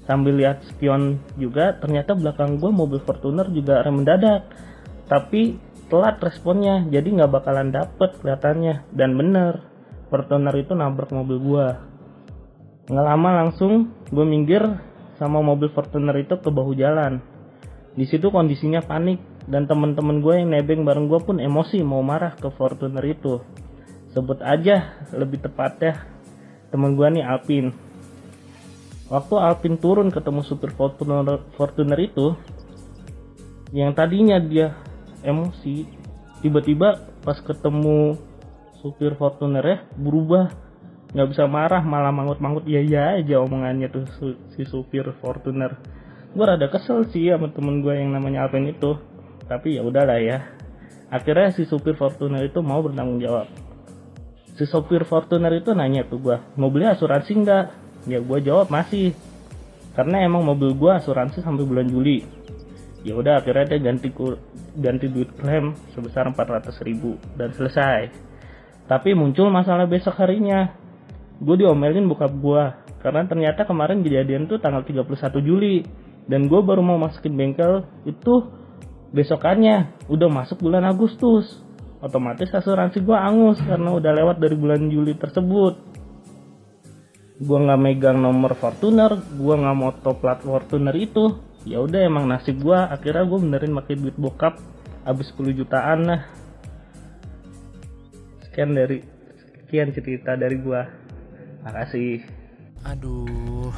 Sambil 0.09 0.41
lihat 0.41 0.65
spion 0.65 1.21
juga 1.37 1.77
ternyata 1.77 2.17
belakang 2.17 2.57
gue 2.57 2.73
mobil 2.73 3.05
Fortuner 3.05 3.53
juga 3.53 3.85
rem 3.85 4.01
mendadak. 4.01 4.49
Tapi 5.13 5.61
telat 5.93 6.17
responnya 6.25 6.89
jadi 6.89 7.05
nggak 7.05 7.33
bakalan 7.33 7.69
dapet 7.69 8.17
kelihatannya. 8.25 8.89
Dan 8.97 9.21
bener 9.21 9.74
Fortuner 10.09 10.55
itu 10.57 10.73
nabrak 10.77 11.11
mobil 11.13 11.39
gue 11.41 11.67
nggak 12.85 13.07
lama 13.07 13.31
langsung 13.45 13.97
gue 14.13 14.27
minggir 14.29 14.61
sama 15.17 15.41
mobil 15.41 15.73
Fortuner 15.73 16.13
itu 16.21 16.37
ke 16.37 16.51
bahu 16.51 16.77
jalan. 16.77 17.23
Di 17.95 18.05
situ 18.05 18.29
kondisinya 18.29 18.83
panik 18.83 19.23
dan 19.47 19.71
teman-teman 19.71 20.21
gue 20.21 20.35
yang 20.43 20.51
nebeng 20.53 20.83
bareng 20.83 21.07
gue 21.07 21.21
pun 21.23 21.37
emosi 21.39 21.81
mau 21.87 22.03
marah 22.03 22.35
ke 22.35 22.51
Fortuner 22.53 23.05
itu. 23.07 23.41
Sebut 24.13 24.43
aja 24.43 24.99
lebih 25.15 25.43
tepatnya 25.43 26.03
teman 26.75 26.99
gue 26.99 27.07
nih 27.07 27.25
Alpin. 27.25 27.71
Waktu 29.09 29.35
Alpin 29.39 29.79
turun 29.79 30.11
ketemu 30.11 30.43
supir 30.43 30.75
Fortuner, 30.75 31.39
Fortuner 31.55 31.99
itu, 32.03 32.35
yang 33.71 33.95
tadinya 33.95 34.41
dia 34.41 34.75
emosi, 35.23 35.87
tiba-tiba 36.43 37.05
pas 37.23 37.39
ketemu 37.39 38.17
supir 38.85 39.17
Fortuner 39.17 39.65
ya 39.65 39.79
berubah. 39.97 40.53
Nggak 41.17 41.29
bisa 41.33 41.49
marah 41.49 41.81
malah 41.81 42.13
mangut-mangut 42.13 42.69
ya 42.69 42.85
ya 42.85 43.17
aja 43.17 43.41
omongannya 43.41 43.89
tuh 43.89 44.05
si 44.53 44.69
supir 44.69 45.09
Fortuner. 45.25 45.81
Gue 46.37 46.45
rada 46.45 46.69
kesel 46.69 47.09
sih 47.09 47.33
sama 47.33 47.49
temen 47.49 47.81
gue 47.81 47.97
yang 47.97 48.13
namanya 48.13 48.45
Alvin 48.45 48.69
itu. 48.69 49.01
Tapi 49.49 49.81
ya 49.81 49.83
udahlah 49.87 50.21
ya. 50.21 50.45
Akhirnya 51.09 51.57
si 51.57 51.65
supir 51.65 51.97
Fortuner 51.97 52.45
itu 52.45 52.61
mau 52.61 52.85
bertanggung 52.85 53.25
jawab. 53.25 53.49
Si 54.53 54.69
supir 54.69 55.09
Fortuner 55.09 55.57
itu 55.57 55.73
nanya 55.73 56.05
ke 56.05 56.21
gue 56.21 56.37
mau 56.61 56.69
beli 56.69 56.85
asuransi 56.85 57.33
nggak? 57.41 57.65
Ya 58.05 58.21
gue 58.21 58.39
jawab 58.45 58.69
masih. 58.69 59.17
Karena 59.97 60.29
emang 60.29 60.45
mobil 60.45 60.77
gue 60.77 60.93
asuransi 60.93 61.41
sampai 61.41 61.65
bulan 61.65 61.89
Juli. 61.89 62.21
Ya 63.01 63.17
udah 63.17 63.41
akhirnya 63.41 63.65
dia 63.65 63.81
ganti 63.81 64.13
ganti 64.75 65.07
duit 65.09 65.31
klaim 65.39 65.73
sebesar 65.95 66.27
400 66.29 66.75
ribu 66.83 67.15
dan 67.39 67.55
selesai 67.55 68.34
tapi 68.85 69.17
muncul 69.17 69.49
masalah 69.49 69.89
besok 69.89 70.21
harinya. 70.21 70.77
Gue 71.41 71.57
diomelin 71.61 72.05
bokap 72.05 72.33
gue 72.37 72.63
karena 73.01 73.25
ternyata 73.25 73.65
kemarin 73.65 74.05
kejadian 74.05 74.45
tuh 74.49 74.61
tanggal 74.61 74.85
31 74.85 75.41
Juli. 75.41 75.85
Dan 76.25 76.49
gue 76.49 76.61
baru 76.65 76.81
mau 76.81 76.97
masukin 76.97 77.37
bengkel 77.37 77.85
itu 78.09 78.49
besokannya. 79.13 80.09
Udah 80.09 80.29
masuk 80.29 80.61
bulan 80.65 80.85
Agustus. 80.89 81.61
Otomatis 82.05 82.53
asuransi 82.53 83.01
gue 83.01 83.17
angus 83.17 83.57
karena 83.65 83.97
udah 83.97 84.13
lewat 84.13 84.37
dari 84.37 84.57
bulan 84.57 84.89
Juli 84.93 85.17
tersebut. 85.17 85.75
Gue 87.41 87.59
nggak 87.61 87.81
megang 87.81 88.21
nomor 88.21 88.53
Fortuner 88.57 89.17
gue 89.17 89.55
nggak 89.57 89.77
moto 89.77 90.13
plat 90.21 90.41
Fortuner 90.45 90.93
itu. 90.97 91.41
Ya 91.65 91.81
udah 91.81 92.05
emang 92.05 92.29
nasib 92.29 92.61
gue 92.61 92.77
akhirnya 92.77 93.25
gue 93.25 93.39
benerin 93.41 93.73
pakai 93.73 93.97
duit 93.97 94.17
bokap. 94.21 94.61
Habis 95.05 95.33
10 95.37 95.61
jutaan 95.61 96.09
lah 96.09 96.44
sekian 98.55 98.71
dari 98.71 99.03
sekian 99.67 99.91
cerita 99.91 100.39
dari 100.39 100.63
gue 100.63 100.81
makasih 101.67 102.23
Aduh. 102.87 103.75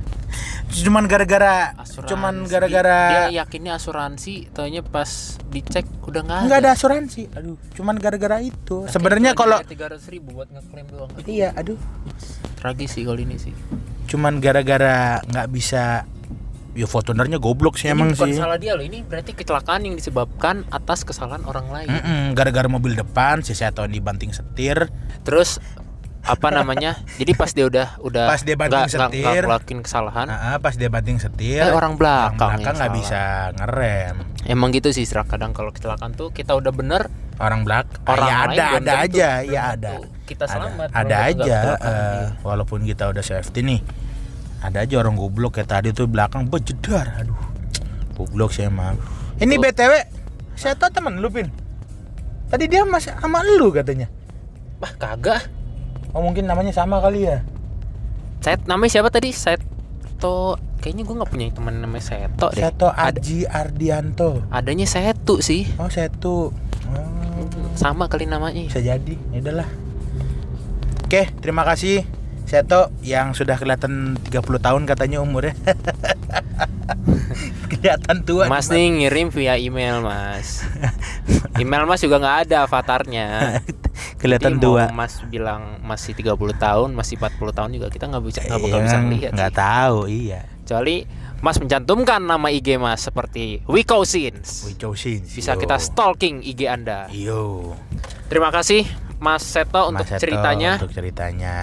Cuman 0.78 1.10
gara-gara 1.10 1.74
Asuransi. 1.74 2.06
cuman 2.06 2.34
gara-gara 2.46 3.26
dia 3.26 3.42
yakinnya 3.42 3.74
asuransi, 3.74 4.46
taunya 4.54 4.78
pas 4.78 5.34
dicek 5.50 5.82
udah 6.06 6.22
nggak 6.22 6.38
ada. 6.38 6.46
nggak 6.46 6.58
ada 6.62 6.70
asuransi. 6.70 7.22
Aduh, 7.34 7.58
cuman 7.74 7.98
gara-gara 7.98 8.38
itu. 8.38 8.86
Sebenarnya 8.86 9.34
kalau 9.34 9.58
tiga 9.66 9.90
ratus 9.90 10.06
ribu 10.06 10.38
buat 10.38 10.46
ngeklaim 10.54 10.86
doang. 10.86 11.10
Aduh, 11.18 11.26
iya, 11.26 11.50
aduh. 11.58 11.74
Tragis 12.62 12.94
sih 12.94 13.02
kalau 13.02 13.18
ini 13.18 13.42
sih. 13.42 13.50
Cuman 14.06 14.38
gara-gara 14.38 15.18
nggak 15.26 15.48
bisa 15.50 16.06
ya 16.72 16.84
Fortunernya 16.84 17.36
goblok 17.36 17.74
sih 17.74 17.86
ini 17.86 17.94
emang 17.94 18.08
bukan 18.12 18.28
sih. 18.28 18.36
salah 18.36 18.56
dia 18.56 18.72
loh. 18.72 18.82
Ini 18.82 19.02
berarti 19.02 19.32
kecelakaan 19.32 19.82
yang 19.82 19.94
disebabkan 19.94 20.66
atas 20.68 21.02
kesalahan 21.02 21.42
orang 21.42 21.68
lain. 21.68 21.88
Mm-mm, 21.88 22.22
gara-gara 22.32 22.66
mobil 22.66 22.92
depan 22.92 23.40
si 23.40 23.52
Seto 23.52 23.84
dibanting 23.84 24.30
setir. 24.30 24.88
Terus 25.22 25.58
apa 26.20 26.50
namanya? 26.50 27.00
Jadi 27.20 27.32
pas 27.32 27.48
dia 27.48 27.64
udah 27.64 27.96
udah 27.98 28.26
Pas 28.26 28.42
dia 28.42 28.52
banting 28.52 28.84
nggak 28.84 28.92
setir. 28.92 29.42
ngelakuin 29.42 29.80
kesalahan, 29.80 30.26
Nah, 30.26 30.58
pas 30.58 30.74
dia 30.74 30.88
banting 30.88 31.16
setir, 31.16 31.62
eh 31.62 31.70
orang 31.70 31.94
belakang, 31.94 32.36
belakang 32.36 32.60
yang 32.60 32.76
nggak 32.76 32.92
bisa 32.94 33.22
ngerem. 33.54 34.14
Emang 34.44 34.68
gitu 34.70 34.88
sih 34.90 35.02
Stra. 35.02 35.24
kadang 35.24 35.50
kalau 35.50 35.70
kecelakaan 35.70 36.12
tuh 36.12 36.28
kita 36.28 36.52
udah 36.52 36.70
bener 36.70 37.08
Orang 37.38 37.62
belakang 37.62 38.02
orang 38.04 38.26
ya 38.26 38.34
lain 38.34 38.50
ada 38.50 38.64
belum 38.66 38.82
ada 38.82 38.92
aja, 38.98 39.28
ya 39.40 39.60
ada. 39.72 39.92
Kita 40.26 40.44
Ada- 40.44 40.52
selamat. 40.52 40.88
Ada, 40.90 41.06
nggak 41.06 41.22
aja 41.24 41.58
iya. 41.78 42.24
walaupun 42.42 42.82
kita 42.82 43.04
udah 43.06 43.22
safety 43.22 43.60
nih. 43.62 43.80
Ada 44.58 44.82
aja 44.82 44.94
orang 44.98 45.14
goblok 45.14 45.58
kayak 45.58 45.70
tadi 45.70 45.88
tuh 45.94 46.10
belakang 46.10 46.50
bejedar. 46.50 47.22
Aduh. 47.22 47.38
Goblok 48.18 48.50
sih 48.50 48.66
emang. 48.66 48.98
Ini 49.38 49.54
Tuh. 49.54 49.62
BTW 49.62 49.92
saya 50.58 50.74
tahu 50.74 50.90
teman 50.90 51.22
lu 51.22 51.30
Pin. 51.30 51.46
Tadi 52.50 52.66
dia 52.66 52.82
masih 52.82 53.14
sama 53.14 53.44
lu 53.46 53.70
katanya. 53.70 54.10
Bah 54.82 54.90
kagak. 54.94 55.46
Oh 56.10 56.24
mungkin 56.24 56.50
namanya 56.50 56.74
sama 56.74 56.98
kali 56.98 57.30
ya. 57.30 57.46
Set 58.42 58.66
namanya 58.66 58.98
siapa 58.98 59.10
tadi? 59.12 59.30
Seto. 59.30 60.58
Kayaknya 60.78 61.02
gue 61.06 61.14
nggak 61.22 61.30
punya 61.30 61.46
teman 61.54 61.74
namanya 61.78 62.02
Seto 62.02 62.50
deh. 62.50 62.62
Seto 62.62 62.90
Aji 62.90 63.46
Ardianto. 63.46 64.42
adanya 64.50 64.86
Setu 64.86 65.38
sih. 65.38 65.66
Oh 65.78 65.86
Setu. 65.86 66.50
Oh, 66.88 67.44
Sama 67.78 68.10
kali 68.10 68.26
namanya. 68.26 68.66
bisa 68.66 68.82
jadi. 68.82 69.14
Ya 69.30 69.38
udahlah. 69.38 69.68
Oke, 71.06 71.30
terima 71.38 71.62
kasih 71.62 72.02
Seto 72.48 72.88
yang 73.04 73.36
sudah 73.36 73.60
kelihatan 73.60 74.16
30 74.24 74.40
tahun 74.40 74.88
katanya 74.88 75.20
umurnya. 75.20 75.52
kelihatan 77.68 78.24
tua. 78.24 78.48
Mas 78.48 78.72
nih 78.72 78.88
ngirim 78.88 79.28
via 79.28 79.60
email 79.60 80.00
mas. 80.00 80.64
Email 81.60 81.84
mas 81.84 82.00
juga 82.00 82.16
nggak 82.16 82.48
ada 82.48 82.64
avatarnya. 82.64 83.60
kelihatan 84.22 84.56
Jadi 84.56 84.64
tua. 84.64 84.88
Mas 84.88 85.20
bilang 85.28 85.84
masih 85.84 86.16
30 86.16 86.32
tahun, 86.56 86.96
masih 86.96 87.20
40 87.20 87.52
tahun 87.52 87.70
juga 87.76 87.86
kita 87.92 88.08
nggak 88.08 88.24
bisa 88.24 88.40
nggak 88.40 88.60
bakal 88.64 88.78
Iya, 88.80 88.84
bisa 88.88 88.98
lihat. 89.04 89.32
nggak 89.36 89.52
tahu, 89.52 89.98
iya. 90.08 90.40
Kecuali 90.64 90.96
Mas 91.38 91.54
mencantumkan 91.62 92.18
nama 92.18 92.50
IG 92.50 92.80
Mas 92.80 93.04
seperti 93.04 93.62
Wiko 93.70 94.02
Sins. 94.02 94.66
We 94.66 94.74
chosen. 94.74 95.22
Bisa 95.22 95.54
kita 95.54 95.78
stalking 95.78 96.42
IG 96.42 96.66
Anda. 96.66 97.06
Yo. 97.12 97.76
Terima 98.26 98.50
kasih 98.50 98.82
Mas 99.18 99.42
Seto 99.42 99.86
untuk 99.86 100.02
Mas 100.02 100.10
Seto 100.10 100.22
ceritanya. 100.22 100.70
Untuk 100.76 100.92
ceritanya. 100.92 101.54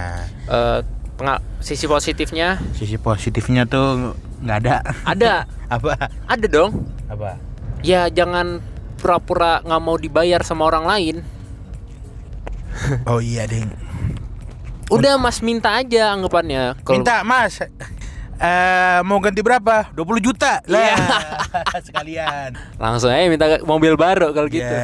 Eh, 0.45 0.79
pengal- 1.15 1.43
sisi 1.57 1.85
positifnya 1.85 2.59
Sisi 2.71 2.95
positifnya 2.95 3.63
tuh 3.63 4.11
nggak 4.39 4.57
ada. 4.61 4.75
ada, 5.03 5.33
Apa? 5.75 5.95
ada 6.25 6.45
dong. 6.45 6.83
Apa? 7.07 7.39
Ya 7.81 8.07
jangan 8.07 8.59
pura-pura 8.97 9.59
nggak 9.61 9.81
mau 9.81 9.95
dibayar 9.95 10.41
sama 10.41 10.65
orang 10.65 10.85
lain. 10.85 11.15
Oh 13.05 13.17
iya, 13.17 13.47
Ding. 13.47 13.71
Udah 14.85 15.15
Mas 15.15 15.39
minta 15.39 15.71
aja 15.73 16.11
anggapannya. 16.11 16.75
Kalau- 16.77 16.93
Minta, 16.93 17.23
Mas. 17.23 17.63
Eh 18.35 18.99
mau 19.01 19.17
ganti 19.17 19.39
berapa? 19.39 19.87
20 19.89 20.19
juta 20.19 20.59
lah 20.67 20.91
Iya. 20.91 20.95
sekalian. 21.87 22.51
langsung 22.75 23.07
aja 23.07 23.25
minta 23.25 23.47
mobil 23.63 23.95
baru 23.95 24.29
kalau 24.29 24.51
gitu. 24.51 24.75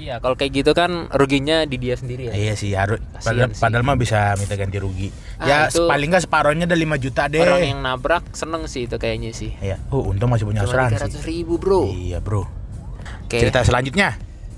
Iya. 0.00 0.08
Ya 0.10 0.16
kalau 0.16 0.32
kayak 0.34 0.52
gitu 0.54 0.72
kan 0.72 0.90
ruginya 1.10 1.62
di 1.62 1.76
dia 1.76 1.94
sendiri 1.94 2.26
ya. 2.26 2.32
Iya 2.32 2.54
sih 2.54 2.72
harus 2.72 2.98
padahal, 3.14 3.52
sih. 3.52 3.60
padahal 3.60 3.84
mah 3.84 3.94
bisa 3.94 4.32
minta 4.34 4.56
ganti 4.56 4.76
rugi. 4.76 5.08
Ah, 5.36 5.44
ya 5.44 5.58
itu- 5.68 5.84
paling 5.84 6.08
nggak 6.08 6.24
separohnya 6.24 6.64
ada 6.64 6.74
5 6.74 6.96
juta 6.96 7.22
deh. 7.26 7.38
Orang 7.38 7.60
yang 7.60 7.80
nabrak 7.80 8.24
seneng 8.32 8.64
sih 8.64 8.88
itu 8.88 8.96
kayaknya 8.96 9.30
sih. 9.30 9.52
Iya. 9.54 9.76
Oh, 9.88 10.08
untung 10.08 10.32
masih 10.32 10.44
punya 10.44 10.64
Cuma 10.64 10.88
asuransi. 10.88 11.20
300 11.20 11.28
ribu 11.28 11.54
bro. 11.56 11.84
Iya, 11.86 12.18
Bro. 12.18 12.48
Oke. 13.22 13.36
Cerita 13.38 13.60
selanjutnya 13.60 14.16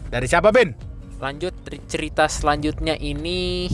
dari 0.09 0.25
siapa, 0.25 0.49
Ben? 0.49 0.73
Lanjut 1.19 1.55
cer- 1.61 1.85
cerita 1.87 2.25
selanjutnya 2.25 2.95
ini 2.95 3.67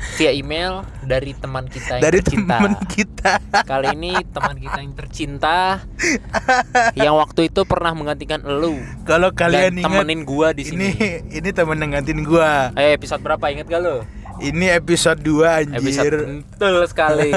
via 0.00 0.32
email 0.32 0.80
dari 1.00 1.32
teman 1.32 1.64
kita 1.64 1.96
yang 1.96 2.02
Dari 2.02 2.18
tercinta. 2.18 2.56
teman 2.56 2.72
kita. 2.88 3.32
Kali 3.62 3.86
ini 3.92 4.12
teman 4.26 4.56
kita 4.56 4.78
yang 4.78 4.94
tercinta 4.94 5.58
yang 6.94 7.14
waktu 7.14 7.46
itu 7.46 7.60
pernah 7.62 7.92
menggantikan 7.92 8.40
elu 8.40 8.80
Kalau 9.04 9.28
kalian 9.30 9.76
dan 9.76 9.80
ingat 9.80 9.92
temenin 10.00 10.20
gua 10.22 10.48
di 10.50 10.64
ini 10.64 10.88
sini. 10.88 10.88
ini 11.30 11.48
temen 11.50 11.76
nengatin 11.76 12.20
gua. 12.20 12.72
Eh 12.74 12.92
episode 12.92 13.20
berapa 13.20 13.44
inget 13.46 13.66
gak 13.66 13.78
lo? 13.78 14.02
Ini 14.38 14.72
episode 14.74 15.20
2 15.20 15.36
anjir. 15.44 15.76
Episode 15.78 16.16
betul 16.48 16.74
sekali. 16.86 17.28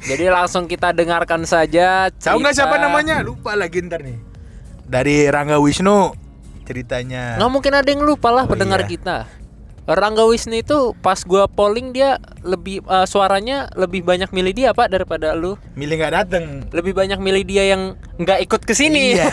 Jadi 0.00 0.24
langsung 0.26 0.66
kita 0.66 0.90
dengarkan 0.90 1.42
saja. 1.42 2.06
Tahu 2.12 2.38
nggak 2.38 2.54
siapa 2.54 2.74
namanya? 2.76 3.18
Lupa 3.20 3.54
lagi 3.54 3.82
ntar 3.82 4.02
nih. 4.02 4.14
Dari 4.82 5.26
Rangga 5.26 5.58
Wisnu 5.58 6.14
ceritanya. 6.62 7.34
Nggak 7.34 7.50
mungkin 7.50 7.72
ada 7.72 7.88
yang 7.88 8.02
lupa 8.02 8.30
lah 8.30 8.46
Oh, 8.46 8.50
pendengar 8.50 8.82
iya. 8.82 8.88
kita. 8.88 9.16
Rangga 9.82 10.22
Wisnu 10.30 10.62
itu 10.62 10.94
pas 11.02 11.18
gua 11.26 11.50
polling 11.50 11.90
dia 11.90 12.22
lebih 12.46 12.86
eh, 12.86 13.06
suaranya 13.06 13.66
lebih 13.74 14.06
banyak 14.06 14.30
milih 14.30 14.54
dia 14.54 14.70
pak 14.70 14.94
daripada 14.94 15.34
lu. 15.34 15.58
Milih 15.74 15.98
nggak 15.98 16.14
dateng. 16.14 16.44
Lebih 16.70 16.94
banyak 16.94 17.18
milih 17.18 17.42
dia 17.42 17.74
yang 17.74 17.98
nggak 18.14 18.46
ikut 18.46 18.62
ke 18.62 18.78
sini. 18.78 19.18
Iya. 19.18 19.26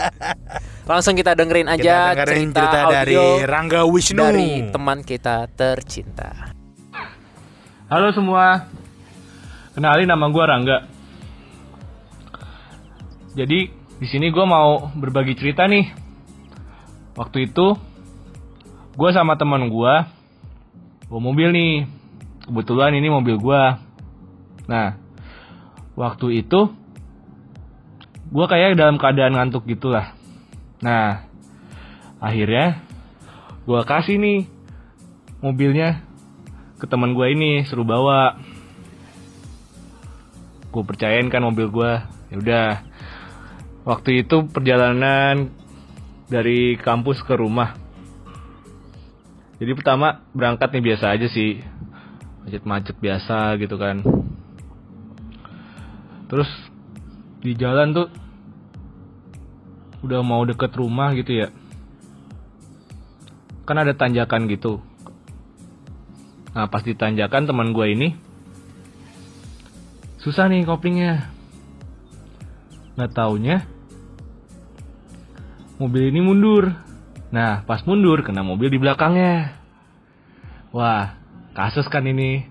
Langsung 0.90 1.18
kita 1.18 1.34
dengerin 1.34 1.66
Kita 1.66 1.82
aja 1.82 1.96
dengerin 2.14 2.54
cerita, 2.54 2.62
cerita 2.62 2.80
dari 2.94 3.18
Rangga 3.42 3.82
Wisnu. 3.90 4.22
dari 4.22 4.50
teman 4.70 5.02
kita 5.02 5.50
tercinta. 5.50 6.54
Halo 7.90 8.14
semua, 8.14 8.70
kenalin 9.74 10.06
nama 10.06 10.30
gue 10.30 10.44
Rangga. 10.46 10.78
Jadi 13.34 13.58
di 13.98 14.06
sini 14.06 14.30
gue 14.30 14.46
mau 14.46 14.94
berbagi 14.94 15.34
cerita 15.34 15.66
nih. 15.66 15.90
Waktu 17.18 17.50
itu 17.50 17.95
gue 18.96 19.10
sama 19.12 19.36
teman 19.36 19.68
gue 19.68 19.94
bawa 21.06 21.20
mobil 21.20 21.52
nih. 21.52 21.74
Kebetulan 22.48 22.96
ini 22.96 23.12
mobil 23.12 23.36
gue. 23.38 23.62
Nah, 24.66 24.98
waktu 25.96 26.44
itu 26.44 26.70
gue 28.26 28.46
kayak 28.46 28.76
dalam 28.76 29.00
keadaan 29.00 29.32
ngantuk 29.38 29.64
gitu 29.64 29.88
lah 29.88 30.12
nah 30.84 31.24
akhirnya 32.20 32.84
gue 33.64 33.80
kasih 33.88 34.20
nih 34.20 34.40
mobilnya 35.40 36.04
ke 36.76 36.84
teman 36.84 37.16
gue 37.16 37.26
ini 37.32 37.64
suruh 37.64 37.88
bawa 37.88 38.36
gue 40.68 40.82
percayain 40.84 41.32
kan 41.32 41.40
mobil 41.40 41.72
gue 41.72 41.92
ya 42.28 42.36
udah 42.36 42.68
waktu 43.88 44.26
itu 44.26 44.44
perjalanan 44.52 45.48
dari 46.28 46.76
kampus 46.76 47.24
ke 47.24 47.38
rumah 47.38 47.78
jadi 49.56 49.72
pertama 49.72 50.20
berangkat 50.36 50.68
nih 50.76 50.84
biasa 50.92 51.16
aja 51.16 51.26
sih. 51.32 51.64
Macet-macet 52.44 52.96
biasa 53.00 53.56
gitu 53.56 53.80
kan. 53.80 54.04
Terus 56.28 56.50
di 57.40 57.56
jalan 57.56 57.96
tuh 57.96 58.08
udah 60.04 60.20
mau 60.20 60.44
deket 60.44 60.76
rumah 60.76 61.16
gitu 61.16 61.32
ya. 61.32 61.48
Kan 63.64 63.80
ada 63.80 63.96
tanjakan 63.96 64.44
gitu. 64.52 64.84
Nah 66.52 66.68
pas 66.68 66.84
di 66.84 66.92
tanjakan 66.92 67.48
teman 67.48 67.72
gue 67.72 67.86
ini 67.88 68.08
susah 70.26 70.50
nih 70.50 70.66
koplingnya 70.66 71.30
nggak 72.98 73.14
taunya 73.14 73.62
mobil 75.78 76.10
ini 76.10 76.18
mundur 76.18 76.74
nah 77.34 77.66
pas 77.66 77.82
mundur 77.86 78.22
kena 78.22 78.46
mobil 78.46 78.70
di 78.70 78.78
belakangnya. 78.78 79.56
Wah 80.70 81.16
kasus 81.56 81.88
kan 81.88 82.04
ini. 82.04 82.46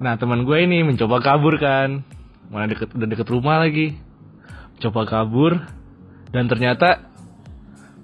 Nah 0.00 0.16
teman 0.16 0.46
gue 0.48 0.58
ini 0.62 0.84
mencoba 0.86 1.20
kabur 1.20 1.58
kan. 1.60 2.04
Mana 2.50 2.66
deket 2.66 2.90
udah 2.94 3.08
deket 3.08 3.28
rumah 3.30 3.62
lagi. 3.62 3.94
Coba 4.80 5.04
kabur 5.04 5.60
dan 6.30 6.46
ternyata 6.46 7.10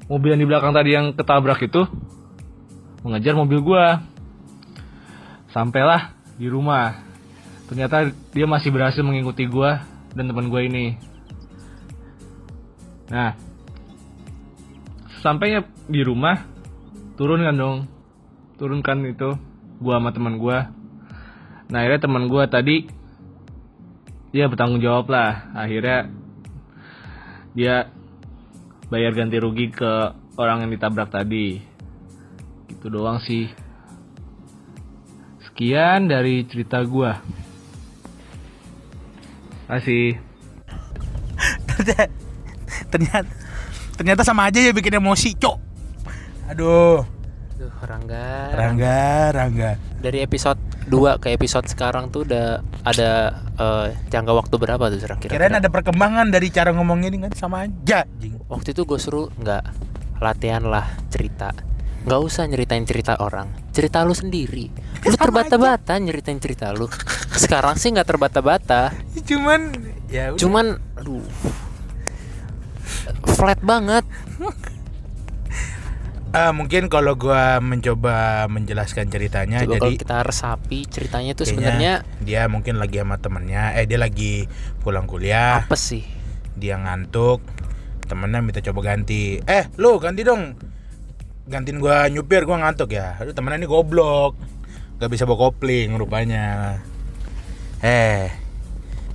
mobil 0.06 0.34
yang 0.34 0.42
di 0.42 0.48
belakang 0.48 0.74
tadi 0.74 0.90
yang 0.94 1.14
ketabrak 1.14 1.62
itu 1.62 1.86
mengejar 3.06 3.38
mobil 3.38 3.62
gua. 3.62 4.02
Sampailah 5.54 6.12
di 6.36 6.50
rumah. 6.50 7.00
Ternyata 7.70 8.10
dia 8.34 8.46
masih 8.46 8.70
berhasil 8.70 9.02
mengikuti 9.02 9.46
gua 9.46 9.82
dan 10.14 10.26
teman 10.26 10.50
gua 10.50 10.62
ini. 10.62 10.98
Nah 13.10 13.38
sampainya 15.20 15.64
di 15.86 16.00
rumah 16.02 16.44
turun 17.16 17.44
kan 17.44 17.56
dong. 17.56 17.78
Turunkan 18.56 19.04
itu 19.04 19.36
gua 19.80 20.00
sama 20.00 20.10
teman 20.12 20.40
gua. 20.40 20.72
Nah 21.68 21.84
akhirnya 21.84 22.00
teman 22.08 22.24
gua 22.28 22.48
tadi 22.48 22.88
dia 24.32 24.48
bertanggung 24.48 24.80
jawab 24.80 25.08
lah. 25.12 25.52
Akhirnya 25.52 26.08
dia 27.56 27.88
bayar 28.88 29.12
ganti 29.16 29.36
rugi 29.40 29.72
ke 29.72 30.16
orang 30.36 30.64
yang 30.64 30.72
ditabrak 30.72 31.12
tadi. 31.12 31.60
Gitu 32.68 32.86
doang 32.88 33.20
sih. 33.20 33.48
Sekian 35.44 36.08
dari 36.08 36.44
cerita 36.48 36.80
gua. 36.84 37.20
Kasih 39.66 40.26
ternyata 42.92 43.45
ternyata 43.96 44.22
sama 44.22 44.46
aja 44.48 44.60
ya 44.60 44.72
bikin 44.72 45.00
emosi 45.00 45.34
cok 45.36 45.56
aduh 46.52 47.02
Duh, 47.56 47.72
Rangga. 47.88 48.52
Rangga 48.52 49.32
Rangga 49.32 49.70
Dari 49.96 50.20
episode 50.20 50.60
2 50.92 51.16
ke 51.16 51.32
episode 51.32 51.64
sekarang 51.64 52.12
tuh 52.12 52.28
udah 52.28 52.60
ada 52.84 53.32
eh, 53.56 53.96
jangka 54.12 54.28
waktu 54.36 54.54
berapa 54.60 54.92
tuh 54.92 55.00
kirain 55.00 55.16
Kira-kira? 55.16 55.56
ada 55.56 55.70
perkembangan 55.72 56.28
dari 56.28 56.52
cara 56.52 56.76
ngomong 56.76 57.08
ini 57.08 57.16
kan 57.24 57.32
sama 57.32 57.64
aja 57.64 58.04
jing 58.20 58.36
Waktu 58.52 58.76
itu 58.76 58.84
gue 58.84 59.00
suruh 59.00 59.32
nggak 59.40 59.64
latihan 60.20 60.64
lah 60.64 60.86
cerita. 61.10 61.52
Nggak 62.06 62.20
usah 62.22 62.46
nyeritain 62.46 62.86
cerita 62.86 63.18
orang. 63.18 63.50
Cerita 63.74 64.06
lu 64.06 64.14
sendiri. 64.14 64.70
Lu 65.02 65.12
terbata-bata 65.12 65.98
nyeritain 65.98 66.38
cerita 66.38 66.70
lu. 66.70 66.86
Sekarang 67.34 67.74
sih 67.74 67.90
nggak 67.90 68.06
terbata-bata. 68.06 68.94
cuman 69.26 69.74
ya 70.06 70.30
udah. 70.32 70.40
Cuman 70.40 70.66
aduh. 70.94 71.24
Flat 73.34 73.58
banget. 73.64 74.06
Eh, 76.36 76.52
mungkin 76.52 76.92
kalau 76.92 77.16
gua 77.16 77.64
mencoba 77.64 78.44
menjelaskan 78.52 79.08
ceritanya 79.08 79.64
Coba 79.64 79.88
jadi 79.88 79.96
kita 79.96 80.20
resapi 80.20 80.84
ceritanya 80.84 81.32
kayaknya 81.32 81.48
sebenarnya 81.48 81.92
dia 82.20 82.44
mungkin 82.44 82.76
lagi 82.76 83.00
sama 83.00 83.16
temennya. 83.16 83.72
Eh 83.72 83.88
dia 83.88 83.96
lagi 83.96 84.44
pulang 84.84 85.08
kuliah. 85.08 85.64
Apa 85.64 85.80
sih? 85.80 86.04
dia 86.56 86.80
ngantuk. 86.80 87.40
Temennya 88.04 88.40
minta 88.44 88.60
coba 88.60 88.92
ganti. 88.92 89.40
Eh 89.44 89.68
lu 89.80 89.96
ganti 89.96 90.24
dong. 90.28 90.56
Gantiin 91.48 91.80
gua 91.80 92.04
nyupir 92.12 92.44
gua 92.44 92.60
ngantuk 92.68 92.92
ya. 92.92 93.16
Aduh 93.16 93.32
temennya 93.32 93.64
ini 93.64 93.68
goblok. 93.68 94.36
Gak 95.00 95.08
bisa 95.12 95.24
bawa 95.24 95.48
kopling 95.52 95.96
rupanya. 95.96 96.76
Eh 97.80 98.45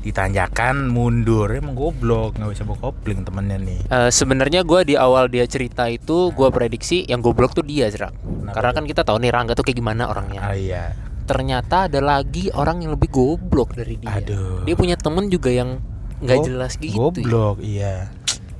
ditanjakan 0.01 0.87
mundur 0.87 1.47
emang 1.47 1.71
goblok 1.71 2.33
nggak 2.33 2.51
bisa 2.51 2.63
bawa 2.63 2.79
kopling 2.83 3.21
temennya 3.21 3.57
nih 3.57 3.79
Eh, 3.85 4.09
sebenarnya 4.09 4.61
gue 4.61 4.81
di 4.83 4.95
awal 4.95 5.27
dia 5.27 5.45
cerita 5.45 5.85
itu 5.85 6.29
gue 6.29 6.49
prediksi 6.49 7.05
yang 7.05 7.19
goblok 7.19 7.51
tuh 7.51 7.61
dia 7.61 7.85
Zerak. 7.87 8.13
Karena 8.47 8.71
kan 8.71 8.83
kita 8.83 9.01
tahu 9.01 9.17
nih 9.17 9.29
Rangga 9.29 9.53
tuh 9.53 9.61
kayak 9.61 9.77
gimana 9.77 10.05
orangnya. 10.05 10.41
ah 10.41 10.51
iya 10.51 10.91
Ternyata 11.21 11.85
ada 11.85 11.99
lagi 11.99 12.49
orang 12.51 12.81
yang 12.81 12.91
lebih 12.91 13.07
goblok 13.07 13.71
dari 13.71 13.95
dia. 13.95 14.11
Aduh. 14.11 14.63
Dia 14.63 14.75
punya 14.75 14.95
temen 14.95 15.27
juga 15.27 15.47
yang 15.47 15.79
nggak 16.17 16.37
Go- 16.37 16.45
jelas 16.45 16.73
gitu. 16.75 16.91
ya. 16.91 16.97
goblok 16.97 17.57
iya 17.61 17.93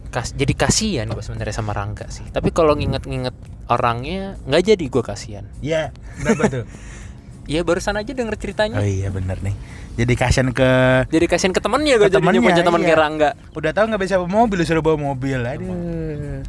Kas- 0.08 0.34
jadi 0.34 0.54
kasihan 0.54 1.08
gue 1.08 1.20
sebenarnya 1.20 1.54
sama 1.54 1.72
Rangga 1.72 2.06
sih. 2.08 2.24
Tapi 2.26 2.50
kalau 2.50 2.74
nginget-nginget 2.74 3.34
orangnya 3.66 4.36
nggak 4.44 4.64
jadi 4.68 4.86
gue 4.86 5.02
kasihan. 5.02 5.46
iya 5.60 5.90
kenapa 6.16 6.44
tuh 6.52 6.64
Ya 7.52 7.62
barusan 7.62 7.94
aja 7.94 8.08
denger 8.08 8.40
ceritanya. 8.40 8.80
oh 8.80 8.88
iya 8.88 9.12
bener 9.12 9.36
nih 9.40 9.52
jadi 9.92 10.14
kasihan 10.16 10.50
ke 10.50 10.70
Jadi 11.12 11.26
kasihan 11.28 11.52
ke 11.52 11.60
temennya 11.60 12.00
gue 12.00 12.08
temennya, 12.08 12.40
punya 12.40 12.64
teman 12.64 12.80
iya. 12.80 12.88
kayak 12.88 13.00
Rangga. 13.02 13.30
udah 13.52 13.72
tahu 13.76 13.86
nggak 13.92 14.02
bisa 14.02 14.16
bawa 14.18 14.32
mobil 14.32 14.58
disuruh 14.58 14.80
bawa 14.80 14.98
mobil 14.98 15.36
aduh 15.38 15.68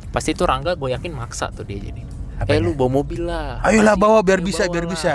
Pasti 0.09 0.31
itu 0.31 0.47
Rangga 0.47 0.73
gue 0.73 0.89
yakin 0.91 1.11
maksa 1.11 1.51
tuh 1.51 1.67
dia 1.67 1.83
jadi. 1.83 2.07
Apanya? 2.39 2.55
Eh 2.55 2.61
lu 2.61 2.71
bawa 2.73 2.91
mobil 2.97 3.21
lah. 3.23 3.59
ayolah 3.61 3.95
bawa 3.95 4.23
biar 4.23 4.39
bisa 4.41 4.65
bawa 4.65 4.73
biar 4.73 4.85
lah. 4.85 4.91
bisa 4.91 5.15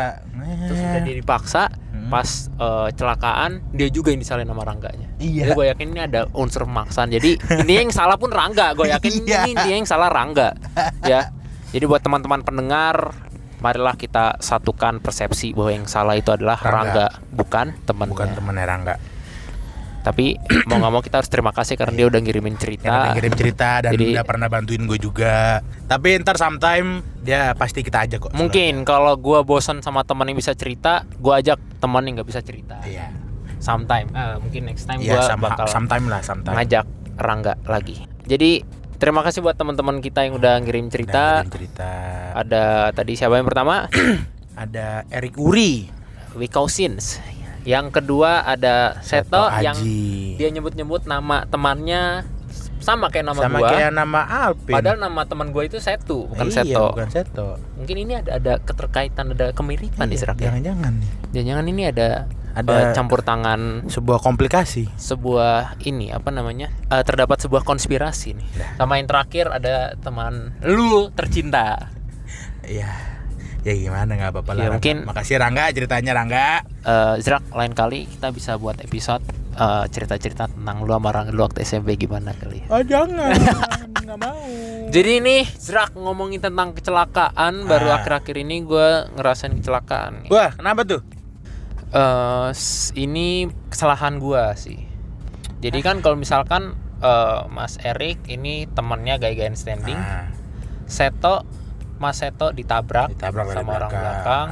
Terus 0.68 0.80
udah 0.82 1.02
dia 1.02 1.16
dipaksa 1.16 1.64
Hmm. 1.98 2.14
pas 2.14 2.30
eh, 2.48 2.90
celakaan 2.94 3.52
dia 3.74 3.90
juga 3.90 4.14
yang 4.14 4.22
disalahin 4.22 4.48
sama 4.48 4.64
Rangganya. 4.64 5.08
Iya. 5.18 5.44
Jadi 5.44 5.52
gue 5.52 5.66
yakin 5.68 5.88
ini 5.90 6.02
ada 6.04 6.22
unsur 6.32 6.64
pemaksaan. 6.64 7.10
Jadi 7.10 7.36
ini 7.58 7.74
yang 7.80 7.90
salah 7.90 8.16
pun 8.16 8.30
Rangga. 8.30 8.72
Gue 8.72 8.88
yakin 8.88 9.12
Iya. 9.26 9.44
ini 9.44 9.52
dia 9.58 9.76
yang 9.76 9.84
salah 9.84 10.08
Rangga. 10.08 10.56
ya. 11.04 11.34
Jadi 11.68 11.84
buat 11.84 12.00
teman-teman 12.00 12.40
pendengar, 12.42 13.12
marilah 13.58 13.94
kita 13.94 14.38
satukan 14.38 15.00
persepsi 15.00 15.52
bahwa 15.52 15.72
yang 15.74 15.86
salah 15.86 16.14
itu 16.14 16.30
adalah 16.30 16.56
Rangga. 16.56 16.72
Rangga, 16.72 17.08
bukan 17.32 17.66
temannya. 17.84 18.12
bukan 18.12 18.28
temennya 18.32 18.66
Rangga 18.66 18.96
Tapi 20.00 20.40
mau 20.70 20.78
nggak 20.78 20.88
mau 20.90 21.02
kita 21.02 21.20
harus 21.20 21.28
terima 21.28 21.52
kasih 21.52 21.76
karena 21.76 21.94
dia 21.94 22.08
udah 22.08 22.18
ngirimin 22.18 22.56
cerita. 22.56 22.88
udah 22.88 23.12
ngirim 23.14 23.34
cerita 23.34 23.70
dan 23.82 23.92
Jadi- 23.92 24.14
udah 24.14 24.24
pernah 24.24 24.48
bantuin 24.48 24.82
gue 24.82 24.96
juga 24.98 25.60
tapi 25.84 26.16
ntar 26.18 26.36
sometime 26.36 27.02
dia 27.20 27.52
pasti 27.54 27.82
kita 27.82 28.06
ajak 28.06 28.20
kok 28.22 28.32
Mungkin 28.32 28.84
kalau 28.84 29.16
gue 29.16 29.40
bosan 29.42 29.82
sama 29.82 30.02
teman 30.02 30.26
yang 30.26 30.36
bisa 30.36 30.54
cerita, 30.54 31.04
gue 31.14 31.34
ajak 31.34 31.60
teman 31.78 32.04
yang 32.04 32.16
nggak 32.16 32.30
bisa 32.30 32.40
cerita. 32.40 32.80
iya 32.84 33.12
Sometime, 33.58 34.08
Eh, 34.08 34.38
mungkin 34.38 34.62
next 34.66 34.86
time 34.86 35.02
iya 35.02 35.18
gue 35.18 35.34
bakal 35.36 35.66
sometime 35.66 36.06
lah 36.06 36.22
sometime 36.22 36.54
ngajak 36.54 36.86
Rangga 37.18 37.58
lagi. 37.66 38.06
Jadi 38.24 38.62
terima 38.98 39.22
kasih 39.22 39.40
buat 39.40 39.54
teman-teman 39.54 39.98
kita 39.98 40.26
yang 40.26 40.36
udah 40.36 40.58
ngirim 40.60 40.86
Udah 40.86 40.94
cerita. 40.94 41.24
ngirim 41.40 41.54
cerita 41.54 41.90
Ada 42.34 42.64
tadi 42.92 43.14
siapa 43.14 43.38
yang 43.38 43.46
pertama? 43.46 43.86
ada 44.58 45.06
Eric 45.08 45.38
Uri 45.38 45.86
Wikausins. 46.34 47.22
Yang 47.62 47.94
kedua 47.94 48.42
ada 48.42 48.98
Seto, 49.02 49.44
Seto 49.44 49.60
yang 49.60 49.76
dia 50.34 50.50
nyebut-nyebut 50.50 51.04
nama 51.04 51.44
temannya 51.46 52.24
sama 52.80 53.12
kayak 53.12 53.28
nama 53.28 53.42
sama 53.42 53.58
gua. 53.60 53.70
kayak 53.70 53.92
nama 53.92 54.22
Alvin 54.24 54.72
Padahal 54.72 54.98
nama 54.98 55.22
teman 55.28 55.52
gue 55.52 55.64
itu 55.66 55.78
Setu, 55.78 56.24
bukan 56.26 56.48
iya, 56.48 56.56
Seto. 56.64 56.86
bukan 56.96 57.10
Seto 57.12 57.48
Mungkin 57.76 57.96
ini 58.00 58.14
ada 58.16 58.40
ada 58.40 58.54
keterkaitan, 58.58 59.36
ada 59.36 59.52
kemiripan 59.52 60.08
di 60.08 60.16
Iya, 60.16 60.32
ya. 60.32 60.48
jangan-jangan 60.48 60.92
nih 60.96 61.10
Jangan-jangan 61.34 61.66
ini 61.68 61.84
ada 61.86 62.10
Ada- 62.58 62.74
eh, 62.82 62.94
campur 62.94 63.22
tangan. 63.22 63.86
sebuah 63.86 64.18
komplikasi. 64.18 64.90
Sebuah 64.94 65.78
ini 65.82 66.10
apa 66.10 66.30
namanya? 66.30 66.74
Eh, 66.88 67.04
terdapat 67.04 67.38
sebuah 67.38 67.62
konspirasi 67.62 68.34
nih. 68.34 68.48
Sama 68.76 68.98
yang 68.98 69.06
terakhir 69.06 69.48
ada 69.48 69.94
teman 69.96 70.58
lu 70.62 71.10
tercinta. 71.12 71.94
Iya. 72.64 72.90
Ya 73.62 73.74
gimana 73.74 74.16
nggak 74.16 74.32
apa-apa 74.32 74.52
lah 74.54 74.58
Ya, 74.58 74.66
Rangga. 74.66 74.76
mungkin- 74.76 75.02
makasih 75.04 75.36
Rangga 75.38 75.64
ceritanya 75.70 76.12
Rangga. 76.14 76.48
Eh 76.82 77.16
Zrak 77.20 77.52
lain 77.52 77.74
kali 77.74 78.08
kita 78.08 78.32
bisa 78.32 78.56
buat 78.56 78.80
episode 78.80 79.20
eh, 79.54 79.86
cerita-cerita 79.88 80.48
tentang 80.48 80.82
lu 80.82 80.92
sama 80.92 81.10
Rangga 81.10 81.30
lu 81.30 81.42
waktu 81.42 81.62
SMP 81.62 81.94
gimana 81.96 82.32
kali? 82.32 82.62
Ya 82.62 82.70
oh 82.70 82.82
jangan 82.82 83.36
nggak 83.98 84.18
mau. 84.18 84.40
Jadi 84.96 85.20
ini 85.20 85.36
Zrak 85.44 85.94
ngomongin 85.96 86.40
tentang 86.40 86.72
kecelakaan 86.72 87.66
baru 87.66 87.92
Ah. 87.92 88.00
akhir-akhir 88.00 88.36
ini 88.38 88.64
gue 88.64 88.88
ngerasain 89.14 89.52
kecelakaan 89.54 90.28
wah 90.28 90.54
kenapa 90.54 90.88
tuh 90.88 91.02
Eh, 91.90 92.50
s- 92.52 92.92
ini 92.94 93.28
kesalahan 93.68 94.18
gua 94.18 94.52
sih. 94.54 94.76
Jadi 95.58 95.80
kan 95.80 96.00
kalau 96.00 96.16
misalkan 96.16 96.76
eh, 96.98 97.42
Mas 97.48 97.78
Erik 97.80 98.26
ini 98.26 98.66
temennya 98.68 99.16
gaya-gayan 99.16 99.54
standing, 99.54 99.94
Nah, 99.94 100.34
Seto 100.84 101.46
Mas 101.96 102.18
Seto 102.18 102.50
ditabrak, 102.50 103.10
ditabrak 103.10 103.48
sama 103.50 103.72
orang 103.78 103.90
belakang. 103.90 103.94
belakang. 103.94 104.48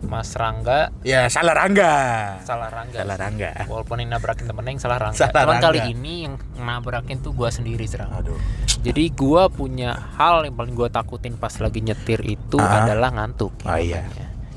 Mas 0.00 0.32
Rangga 0.32 0.96
Ya 1.02 1.28
salah 1.28 1.52
Rangga. 1.52 1.92
salah 2.40 2.66
Rangga. 2.66 2.98
Salah 2.98 3.16
Rangga. 3.18 3.52
Walaupun 3.66 4.00
yang 4.00 4.10
nabrakin 4.10 4.46
temennya 4.46 4.72
yang 4.72 4.80
salah 4.80 4.96
Rangga. 4.98 5.18
Salah 5.20 5.32
Cuman 5.36 5.46
Rangga. 5.52 5.66
kali 5.68 5.80
ini 5.92 6.14
yang 6.24 6.34
nabrakin 6.56 7.20
tuh 7.20 7.30
gua 7.30 7.50
sendiri 7.50 7.84
serang. 7.84 8.08
Aduh. 8.10 8.40
Jadi 8.80 9.12
gua 9.12 9.46
punya 9.46 9.92
hal 10.16 10.42
yang 10.42 10.56
paling 10.56 10.72
gua 10.72 10.88
takutin 10.88 11.36
pas 11.36 11.52
lagi 11.54 11.78
nyetir 11.80 12.24
itu 12.24 12.56
Ah. 12.56 12.80
adalah 12.80 13.12
ngantuk. 13.12 13.52
Oh 13.60 13.76
iya. 13.76 14.08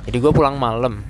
Jadi 0.01 0.17
gua 0.17 0.31
pulang 0.31 0.55
malam 0.55 1.03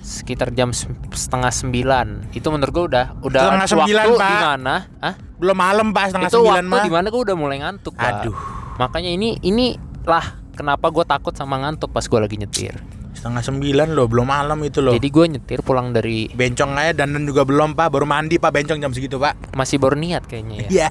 sekitar 0.00 0.50
jam 0.50 0.70
se- 0.70 0.86
setengah 1.10 1.48
sembilan. 1.48 2.32
Itu 2.32 2.48
menurut 2.48 2.70
gua 2.70 2.84
udah 2.86 3.04
udah 3.20 3.40
Setengah 3.42 3.68
sembilan, 3.68 4.04
waktu 4.06 4.18
Pak. 4.18 4.30
di 4.30 4.36
mana? 4.40 4.74
Hah? 4.98 5.14
Belum 5.36 5.56
malam 5.56 5.88
pas 5.90 6.08
setengah 6.08 6.26
Itu 6.26 6.38
sembilan 6.38 6.64
waktu 6.66 6.84
di 6.84 6.92
mana 6.92 7.06
gua 7.08 7.22
udah 7.22 7.36
mulai 7.36 7.56
ngantuk. 7.58 7.94
Pak. 7.94 8.12
Aduh. 8.22 8.36
Makanya 8.76 9.10
ini 9.10 9.36
ini 9.40 9.76
lah 10.02 10.24
kenapa 10.50 10.88
gua 10.88 11.04
takut 11.04 11.32
sama 11.32 11.56
ngantuk 11.58 11.88
pas 11.88 12.02
gua 12.02 12.24
lagi 12.24 12.36
nyetir. 12.36 12.74
Setengah 13.10 13.42
sembilan 13.42 13.88
loh, 13.90 14.06
belum 14.06 14.24
malam 14.24 14.56
itu 14.62 14.80
loh. 14.80 14.92
Jadi 14.92 15.08
gua 15.08 15.26
nyetir 15.26 15.60
pulang 15.60 15.90
dari 15.90 16.24
bencong 16.26 16.72
aja 16.74 16.92
dan 16.96 17.12
juga 17.20 17.44
belum 17.44 17.72
pak, 17.72 17.88
baru 17.90 18.04
mandi 18.04 18.36
pak 18.36 18.48
bencong 18.50 18.78
jam 18.78 18.90
segitu 18.90 19.16
pak. 19.16 19.36
masih 19.52 19.76
baru 19.76 19.94
niat 19.94 20.24
kayaknya 20.24 20.64
ya. 20.64 20.68
Iya. 20.70 20.88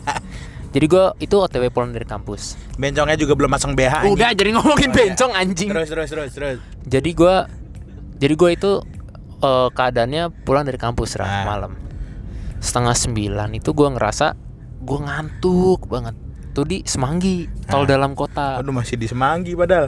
Jadi 0.69 0.85
gua 0.85 1.17
itu 1.17 1.33
OTW 1.33 1.73
pulang 1.73 1.89
dari 1.89 2.05
kampus. 2.05 2.53
Bencongnya 2.75 3.17
juga 3.17 3.33
belum 3.33 3.49
masang 3.49 3.73
BH. 3.73 4.05
anjing. 4.05 4.13
Udah 4.13 4.29
jadi 4.31 4.49
ngomongin 4.53 4.69
Oh, 4.85 4.93
iya. 4.93 5.01
bencong 5.09 5.31
anjing. 5.33 5.69
Terus 5.73 5.87
terus 5.89 6.07
terus 6.07 6.29
terus. 6.29 6.57
Jadi 6.85 7.09
gua 7.11 7.49
jadi 8.15 8.33
gua 8.35 8.49
itu 8.51 8.71
eh, 9.39 9.69
keadaannya 9.69 10.43
pulang 10.43 10.63
dari 10.63 10.75
kampus 10.75 11.15
Raf, 11.15 11.25
Ah. 11.25 11.43
malam. 11.45 11.71
Setengah 12.59 12.91
sembilan 12.91 13.49
itu 13.53 13.71
gua 13.71 13.89
ngerasa 13.89 14.35
gua 14.79 14.99
ngantuk 15.01 15.87
banget. 15.87 16.15
Tuh 16.51 16.65
di 16.65 16.83
Semanggi, 16.83 17.47
tol 17.63 17.83
Ah. 17.83 17.87
dalam 17.87 18.11
kota. 18.13 18.59
Aduh 18.59 18.71
masih 18.71 18.95
di 18.95 19.07
Semanggi 19.07 19.53
padahal. 19.53 19.87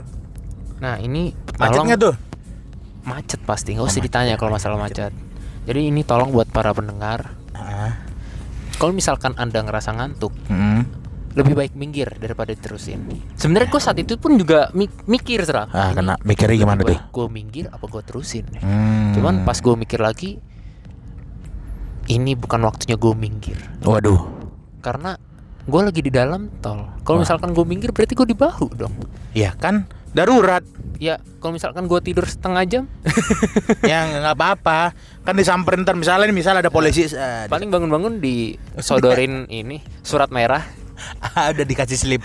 Nah, 0.78 0.96
ini 0.96 1.30
Macet 1.52 1.68
tolong- 1.68 1.86
nggak 1.86 2.00
tuh? 2.00 2.14
Macet 3.02 3.40
pasti, 3.42 3.74
nggak 3.74 3.82
usah 3.82 3.98
macet, 3.98 4.06
ditanya 4.06 4.34
kalau 4.38 4.54
masalah 4.54 4.78
macet. 4.78 5.10
macet. 5.10 5.14
Jadi 5.62 5.80
ini 5.86 6.02
tolong 6.02 6.30
buat 6.30 6.46
para 6.48 6.70
pendengar, 6.70 7.34
Ah. 7.52 7.98
kalau 8.78 8.90
misalkan 8.90 9.34
Anda 9.36 9.60
ngerasa 9.60 9.90
ngantuk, 9.92 10.30
Hmm. 10.46 10.86
Lebih 11.32 11.54
baik 11.54 11.72
minggir 11.72 12.08
daripada 12.16 12.52
diterusin. 12.52 13.08
Sebenarnya 13.34 13.68
gue 13.68 13.80
saat 13.80 13.96
itu 13.96 14.16
pun 14.16 14.36
juga 14.36 14.68
mi- 14.72 14.92
mikir 15.06 15.42
serah. 15.42 15.68
Ah, 15.68 15.90
kena 15.90 16.20
mikirnya 16.22 16.56
gimana 16.56 16.80
tuh? 16.82 16.98
Gue 17.08 17.26
minggir 17.26 17.72
apa 17.72 17.84
gue 17.84 18.02
terusin? 18.04 18.44
Hmm. 18.60 19.16
Cuman 19.16 19.42
pas 19.42 19.56
gue 19.56 19.74
mikir 19.74 19.98
lagi, 19.98 20.36
ini 22.10 22.32
bukan 22.34 22.60
waktunya 22.62 22.96
gue 22.98 23.12
minggir. 23.14 23.58
Waduh. 23.80 24.20
Karena 24.82 25.16
gue 25.62 25.80
lagi 25.80 26.00
di 26.02 26.10
dalam 26.10 26.50
tol. 26.58 26.84
Kalau 27.00 27.22
misalkan 27.22 27.54
gue 27.54 27.64
minggir 27.64 27.94
berarti 27.94 28.12
gue 28.12 28.26
di 28.26 28.36
bahu 28.36 28.66
dong. 28.74 28.92
Ya 29.32 29.54
kan 29.54 29.86
darurat. 30.12 30.60
Ya 31.02 31.18
kalau 31.40 31.56
misalkan 31.56 31.90
gue 31.90 31.98
tidur 31.98 32.22
setengah 32.22 32.62
jam, 32.62 32.84
ya 33.90 34.06
nggak 34.22 34.38
apa-apa. 34.38 34.94
Kan 35.24 35.34
disamperin 35.34 35.82
ntar 35.82 35.98
misalnya 35.98 36.30
nih, 36.30 36.36
misal 36.36 36.54
ada 36.54 36.70
polisi 36.70 37.08
eh, 37.08 37.46
paling 37.48 37.70
bangun-bangun 37.70 38.22
disodorin 38.22 39.46
ini 39.64 39.82
surat 40.02 40.30
merah. 40.30 40.62
Ah, 41.20 41.50
udah 41.50 41.64
dikasih 41.64 41.98
slip. 41.98 42.22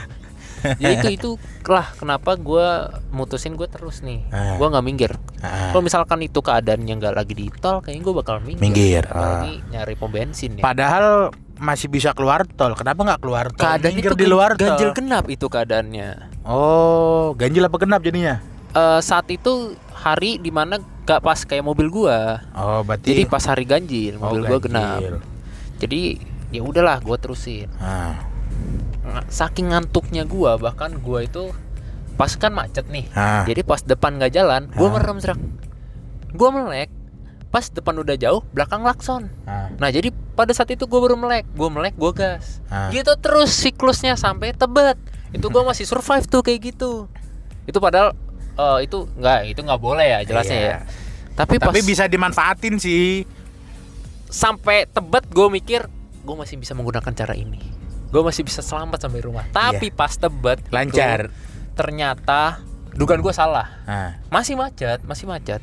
Jadi 0.58 0.94
itu 0.98 1.10
itu 1.14 1.30
lah 1.70 1.86
kenapa 1.94 2.34
gue 2.34 2.68
mutusin 3.14 3.54
gue 3.54 3.70
terus 3.70 4.02
nih. 4.02 4.26
Ah. 4.34 4.58
Gue 4.58 4.68
nggak 4.68 4.86
minggir. 4.86 5.14
Ah. 5.40 5.70
Kalau 5.70 5.86
misalkan 5.86 6.20
itu 6.20 6.42
keadaannya 6.42 6.94
nggak 6.98 7.14
lagi 7.14 7.34
di 7.34 7.46
tol, 7.54 7.80
kayaknya 7.80 8.02
gue 8.04 8.16
bakal 8.18 8.36
minggir. 8.42 8.62
Minggir, 8.62 9.04
Apalagi 9.06 9.54
nyari 9.70 9.94
pom 9.94 10.10
bensin 10.10 10.58
ya. 10.58 10.64
Padahal 10.66 11.30
masih 11.58 11.88
bisa 11.88 12.10
keluar 12.12 12.42
tol. 12.50 12.74
Kenapa 12.74 13.06
nggak 13.06 13.22
keluar 13.22 13.46
tol? 13.54 13.64
Keadaan 13.64 13.94
Minggir 13.94 14.12
itu 14.12 14.18
di 14.18 14.28
luar 14.28 14.58
tol. 14.58 14.66
ganjil 14.66 14.90
genap 14.98 15.26
itu 15.30 15.46
keadaannya. 15.46 16.10
Oh, 16.42 17.38
ganjil 17.38 17.62
apa 17.62 17.78
genap 17.78 18.02
jadinya? 18.02 18.42
Eh, 18.74 19.00
saat 19.00 19.30
itu 19.30 19.78
hari 19.94 20.38
di 20.38 20.50
mana 20.50 20.78
gak 21.02 21.24
pas 21.24 21.40
kayak 21.40 21.64
mobil 21.64 21.88
gua. 21.88 22.44
Oh, 22.52 22.84
berarti 22.84 23.14
Jadi 23.16 23.24
pas 23.26 23.42
hari 23.42 23.64
ganjil 23.64 24.20
Oh, 24.20 24.28
mobil 24.28 24.42
gua 24.44 24.60
ganjil. 24.60 24.68
genap. 24.68 25.24
Jadi 25.78 26.02
ya 26.50 26.62
udahlah 26.62 27.00
gua 27.00 27.16
terusin. 27.16 27.72
Ah. 27.78 28.27
Saking 29.28 29.72
ngantuknya 29.72 30.24
gua 30.24 30.56
bahkan 30.56 31.00
gua 31.00 31.22
itu 31.22 31.52
pas 32.16 32.34
kan 32.34 32.50
macet 32.50 32.86
nih. 32.88 33.06
Ah. 33.12 33.44
Jadi 33.44 33.62
pas 33.62 33.80
depan 33.80 34.18
gak 34.18 34.34
jalan, 34.34 34.68
gua 34.72 34.88
Ah. 34.88 34.94
merem 34.96 35.18
serak. 35.18 35.40
Gua 36.32 36.50
melek. 36.50 36.90
Pas 37.48 37.64
depan 37.64 37.96
udah 37.98 38.14
jauh, 38.14 38.44
belakang 38.52 38.84
klakson. 38.84 39.32
Ah. 39.44 39.72
Nah 39.74 39.88
jadi 39.88 40.12
pada 40.34 40.52
saat 40.52 40.68
itu 40.68 40.84
gue 40.84 41.00
baru 41.00 41.16
melek, 41.16 41.48
gue 41.50 41.66
melek, 41.66 41.96
gue 41.96 42.12
gas, 42.14 42.60
Ah. 42.68 42.92
gitu 42.92 43.10
terus 43.16 43.50
siklusnya 43.50 44.14
sampai 44.14 44.52
tebet. 44.52 45.00
Itu 45.32 45.48
gue 45.48 45.64
masih 45.64 45.88
survive 45.88 46.24
tuh 46.24 46.44
kayak 46.44 46.60
gitu. 46.68 47.08
Itu 47.64 47.80
padahal 47.80 48.12
eh, 48.54 48.80
itu 48.84 49.08
nggak, 49.08 49.40
itu 49.48 49.60
nggak 49.62 49.80
boleh 49.80 50.08
ya 50.08 50.20
jelasnya 50.24 50.58
Iya. 50.58 50.68
ya. 50.68 50.78
Tapi 51.34 51.56
pas 51.58 51.70
Tapi 51.70 51.82
bisa 51.84 52.04
dimanfaatin 52.06 52.76
sih. 52.78 53.24
sampai 54.28 54.84
tebet 54.86 55.24
gue 55.26 55.48
mikir 55.48 55.88
gue 56.22 56.36
masih 56.36 56.60
bisa 56.60 56.76
menggunakan 56.76 57.16
cara 57.16 57.32
ini. 57.32 57.64
Gue 58.08 58.22
masih 58.24 58.44
bisa 58.44 58.64
selamat 58.64 59.04
sampai 59.04 59.20
rumah. 59.20 59.44
Tapi 59.50 59.92
pas 59.92 60.12
tebet. 60.12 60.64
Lancar. 60.72 61.28
tuh, 61.28 61.34
ternyata 61.76 62.64
dugaan 62.96 63.22
gue 63.22 63.32
salah. 63.32 63.68
Ah. 63.86 64.18
Masih 64.28 64.56
macet, 64.56 65.04
masih 65.04 65.30
macet. 65.30 65.62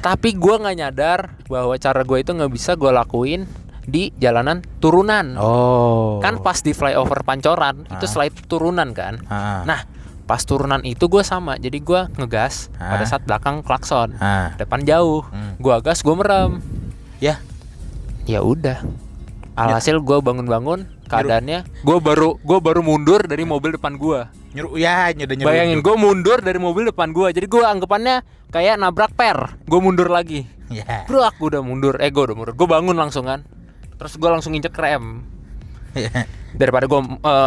Tapi 0.00 0.34
gue 0.34 0.54
nggak 0.58 0.76
nyadar 0.76 1.20
bahwa 1.46 1.76
cara 1.76 2.02
gue 2.02 2.18
itu 2.18 2.32
nggak 2.34 2.50
bisa 2.50 2.74
gue 2.74 2.90
lakuin 2.90 3.46
di 3.82 4.10
jalanan 4.16 4.62
turunan. 4.80 5.38
Oh. 5.38 6.18
Kan 6.18 6.42
pas 6.42 6.58
di 6.58 6.74
flyover 6.74 7.22
Pancoran 7.22 7.86
itu 7.86 8.06
Ah. 8.06 8.10
slide 8.10 8.34
turunan 8.48 8.90
kan. 8.90 9.22
Ah. 9.28 9.62
Nah, 9.62 9.80
pas 10.24 10.42
turunan 10.42 10.82
itu 10.82 11.06
gue 11.06 11.22
sama. 11.22 11.54
Jadi 11.60 11.78
gue 11.78 12.00
ngegas 12.16 12.72
Ah. 12.80 12.96
pada 12.96 13.04
saat 13.06 13.22
belakang 13.22 13.62
klakson. 13.62 14.18
Ah. 14.18 14.54
Depan 14.56 14.82
jauh. 14.82 15.22
Hmm. 15.30 15.54
Gua 15.62 15.78
gas, 15.78 16.02
gue 16.02 16.14
merem. 16.14 16.58
Ya. 17.22 17.38
Ya 18.26 18.42
udah. 18.42 18.82
Alhasil 19.54 20.00
gue 20.00 20.18
bangun-bangun 20.18 20.88
keadaannya 21.12 21.58
gue 21.84 21.96
baru 22.00 22.40
gue 22.40 22.58
baru 22.58 22.80
mundur 22.80 23.20
dari 23.28 23.44
mobil 23.44 23.76
depan 23.76 24.00
gue. 24.00 24.24
Nyuruh 24.52 24.76
ya, 24.76 25.12
nyudah 25.12 25.34
nyuruh. 25.36 25.48
Bayangin 25.48 25.78
gue 25.80 25.94
mundur 25.96 26.38
dari 26.40 26.56
mobil 26.56 26.88
depan 26.88 27.12
gue. 27.12 27.28
Jadi 27.30 27.46
gue 27.46 27.62
anggapannya 27.62 28.20
kayak 28.48 28.76
nabrak 28.76 29.12
per. 29.12 29.56
Gue 29.64 29.80
mundur 29.80 30.08
lagi. 30.08 30.44
Ya. 30.68 31.04
Bro, 31.04 31.24
aku 31.24 31.52
udah 31.52 31.60
mundur. 31.60 31.96
Eh, 32.00 32.08
gue 32.08 32.22
udah 32.24 32.36
mundur. 32.36 32.56
Gue 32.56 32.68
bangun 32.68 32.96
langsung 32.96 33.24
kan. 33.24 33.44
Terus 33.96 34.16
gue 34.16 34.28
langsung 34.28 34.52
injek 34.52 34.72
rem. 34.76 35.24
Daripada 36.52 36.84
gue 36.88 37.00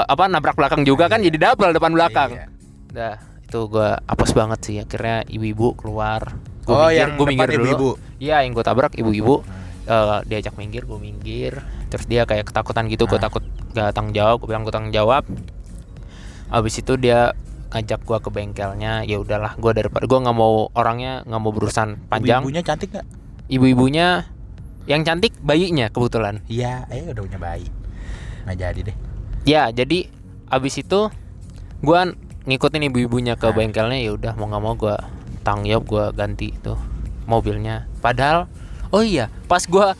apa 0.05 0.23
nabrak 0.25 0.57
belakang 0.57 0.81
juga 0.81 1.05
kan 1.05 1.21
jadi 1.21 1.37
double 1.37 1.73
depan 1.73 1.93
belakang. 1.93 2.29
Iya. 2.37 2.45
Dah, 2.89 3.15
itu 3.41 3.59
gue 3.69 3.89
apes 4.01 4.31
banget 4.33 4.59
sih. 4.61 4.75
Akhirnya 4.81 5.25
ibu-ibu 5.25 5.77
keluar. 5.77 6.33
Gua 6.65 6.73
Oh, 6.73 6.89
minggir, 6.89 6.97
yang 6.97 7.09
gua 7.13 7.25
minggir 7.29 7.45
depan 7.45 7.61
dulu. 7.61 7.65
ibu-ibu? 7.69 7.89
Iya, 8.17 8.35
yang 8.41 8.51
gue 8.57 8.65
tabrak 8.65 8.93
ibu-ibu. 8.97 9.35
Eh, 9.85 10.17
diajak 10.25 10.57
minggir, 10.57 10.81
gue 10.81 10.97
minggir. 10.97 11.53
Terus 11.95 12.05
dia 12.05 12.23
kayak 12.23 12.51
ketakutan 12.51 12.85
gitu. 12.85 13.07
Gue 13.07 13.17
Ah. 13.17 13.25
takut 13.25 13.43
gak 13.71 13.95
tanggung 13.95 14.11
jawab. 14.11 14.37
Gue 14.37 14.51
bilang 14.51 14.63
gue 14.63 14.71
tanggung 14.71 14.91
jawab. 14.91 15.23
Abis 16.47 16.77
itu 16.77 16.93
dia 16.95 17.33
ngajak 17.65 18.05
gua 18.05 18.23
ke 18.23 18.29
bengkelnya 18.29 19.03
ya 19.03 19.19
udahlah 19.19 19.57
gua 19.57 19.75
daripada 19.75 20.07
gua 20.07 20.23
nggak 20.23 20.37
mau 20.37 20.71
orangnya 20.71 21.27
nggak 21.27 21.41
mau 21.43 21.51
berurusan 21.51 21.99
panjang 22.07 22.39
Ibunya 22.39 22.63
cantik 22.63 22.87
nggak? 22.87 23.03
ibu-ibunya 23.45 24.07
yang 24.85 25.03
cantik 25.03 25.35
bayinya 25.43 25.89
kebetulan 25.89 26.39
Iya, 26.47 26.87
eh 26.87 27.03
udah 27.03 27.19
punya 27.19 27.35
bayi. 27.35 27.67
Nggak 28.47 28.57
jadi 28.57 28.79
deh. 28.79 28.95
ya 29.43 29.61
jadi 29.69 30.07
abis 30.47 30.79
itu 30.79 31.09
gua 31.81 32.15
ngikutin 32.45 32.87
ibu-ibunya 32.87 33.35
ke 33.35 33.43
Ah. 33.43 33.51
bengkelnya 33.51 33.99
ya 33.99 34.15
udah 34.15 34.31
mau 34.33 34.47
nggak 34.47 34.63
mau 34.63 34.73
gua 34.77 34.95
tanggung 35.43 35.67
jawab 35.67 35.83
gua 35.83 36.05
ganti 36.15 36.55
itu 36.55 36.79
mobilnya 37.25 37.89
padahal 37.99 38.47
oh 38.87 39.03
iya 39.03 39.27
pas 39.49 39.65
gua 39.65 39.99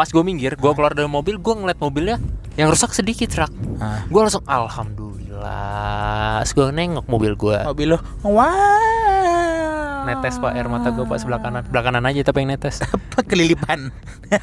pas 0.00 0.08
gua 0.08 0.24
minggir 0.24 0.56
gua 0.56 0.72
keluar 0.72 0.96
dari 0.96 1.04
mobil 1.04 1.36
gua 1.36 1.60
ngeliat 1.60 1.76
mobilnya 1.76 2.16
yang 2.56 2.72
rusak 2.72 2.96
sedikit 2.96 3.28
rak. 3.36 3.52
Ah. 3.84 4.00
gua 4.08 4.24
langsung 4.24 4.40
alhamdulillah. 4.48 6.40
Gua 6.56 6.72
nengok 6.72 7.04
mobil 7.04 7.36
gua. 7.36 7.68
Mobil 7.68 7.92
lo, 7.92 8.00
wow. 8.24 10.08
netes 10.08 10.40
pak 10.40 10.56
air 10.56 10.72
mata 10.72 10.88
gua 10.88 11.04
pas 11.04 11.20
sebelah 11.20 11.44
kanan. 11.44 11.68
Sebelah 11.68 11.84
kanan 11.84 12.08
aja 12.08 12.24
tapi 12.24 12.48
yang 12.48 12.56
netes. 12.56 12.80
Apa 12.88 13.20
kelilipan? 13.28 13.92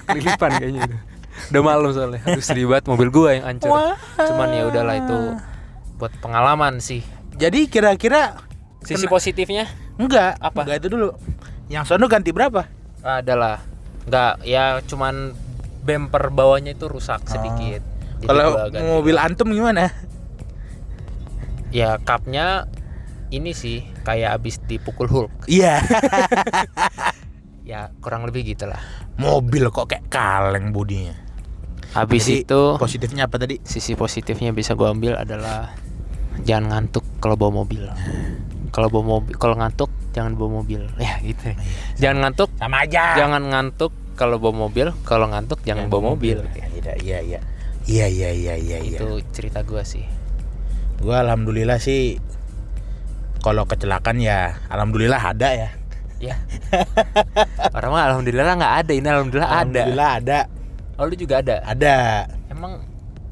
kelilipan 0.06 0.50
kayaknya 0.62 0.86
itu. 0.86 0.98
Udah 1.50 1.62
malam 1.66 1.90
soalnya. 1.90 2.22
Aduh 2.22 2.46
sedih 2.46 2.70
banget 2.70 2.94
mobil 2.94 3.10
gua 3.10 3.34
yang 3.34 3.50
hancur. 3.50 3.98
Cuman 4.14 4.54
ya 4.54 4.70
udahlah 4.70 4.94
itu 5.02 5.18
buat 5.98 6.14
pengalaman 6.22 6.78
sih. 6.78 7.02
Jadi 7.34 7.66
kira-kira 7.66 8.46
sisi 8.86 9.10
kena- 9.10 9.14
positifnya? 9.18 9.66
Enggak. 9.98 10.38
Apa? 10.38 10.70
Enggak 10.70 10.86
itu 10.86 10.94
dulu. 10.94 11.18
Yang 11.66 11.90
sono 11.90 12.06
ganti 12.06 12.30
berapa? 12.30 12.70
adalah. 13.02 13.58
Nggak 14.08 14.34
ya 14.48 14.80
cuman 14.88 15.36
bumper 15.88 16.28
bawahnya 16.30 16.76
itu 16.76 16.86
rusak 16.86 17.24
sedikit 17.24 17.80
Jadi 18.18 18.28
Kalau 18.28 18.68
mobil 18.92 19.16
antum 19.16 19.48
gimana? 19.48 19.88
ya 21.70 21.96
kapnya 22.00 22.68
ini 23.28 23.52
sih 23.52 23.84
kayak 24.02 24.36
abis 24.36 24.60
dipukul 24.62 25.06
Hulk 25.06 25.48
Iya. 25.48 25.80
ya 27.70 27.92
kurang 28.00 28.24
lebih 28.24 28.48
gitulah 28.48 28.80
Mobil 29.16 29.68
kok 29.68 29.88
kayak 29.88 30.08
kaleng 30.08 30.72
bodinya. 30.72 31.16
habis 31.90 32.24
Jadi, 32.24 32.44
itu 32.44 32.62
positifnya 32.78 33.26
apa 33.26 33.36
tadi? 33.38 33.58
sisi 33.62 33.94
positifnya 33.94 34.52
bisa 34.52 34.74
gua 34.74 34.92
ambil 34.92 35.16
adalah 35.16 35.72
jangan 36.40 36.70
ngantuk 36.70 37.02
kalau 37.18 37.34
bawa 37.34 37.64
mobil 37.64 37.88
kalau 38.70 38.88
bawa 38.88 39.04
mobil 39.18 39.34
kalau 39.34 39.56
ngantuk 39.56 39.90
jangan 40.12 40.34
bawa 40.34 40.62
mobil 40.62 40.86
ya 40.98 41.18
gitu 41.20 41.58
jangan 41.98 42.18
ngantuk 42.24 42.50
Sama 42.56 42.78
aja. 42.82 43.18
jangan 43.18 43.44
ngantuk 43.44 43.90
kalau 44.18 44.42
bawa 44.42 44.68
mobil 44.68 44.90
kalau 45.06 45.30
ngantuk 45.30 45.62
jangan 45.62 45.88
bawa 45.88 46.18
mobil 46.18 46.42
Tidak, 46.50 47.06
iya 47.06 47.22
iya. 47.22 47.40
Iya 47.88 48.06
iya 48.12 48.30
iya 48.36 48.54
iya 48.60 48.78
iya. 48.84 48.98
itu 49.00 49.22
cerita 49.32 49.64
gua 49.64 49.86
sih 49.88 50.04
Gua 51.00 51.22
alhamdulillah 51.24 51.78
sih 51.80 52.18
kalau 53.40 53.64
kecelakaan 53.64 54.18
ya 54.20 54.58
alhamdulillah 54.68 55.22
ada 55.22 55.50
ya. 55.54 55.70
ya 56.18 56.36
orang 57.78 57.90
mah 57.94 58.04
alhamdulillah 58.12 58.58
nggak 58.58 58.74
ada 58.84 58.92
ini 58.98 59.08
alhamdulillah, 59.08 59.48
ada 59.54 59.62
Alhamdulillah 59.62 60.10
ada. 60.18 60.40
oh 60.98 61.06
lu 61.06 61.14
juga 61.16 61.36
ada 61.46 61.56
Ada. 61.62 61.96
emang 62.50 62.82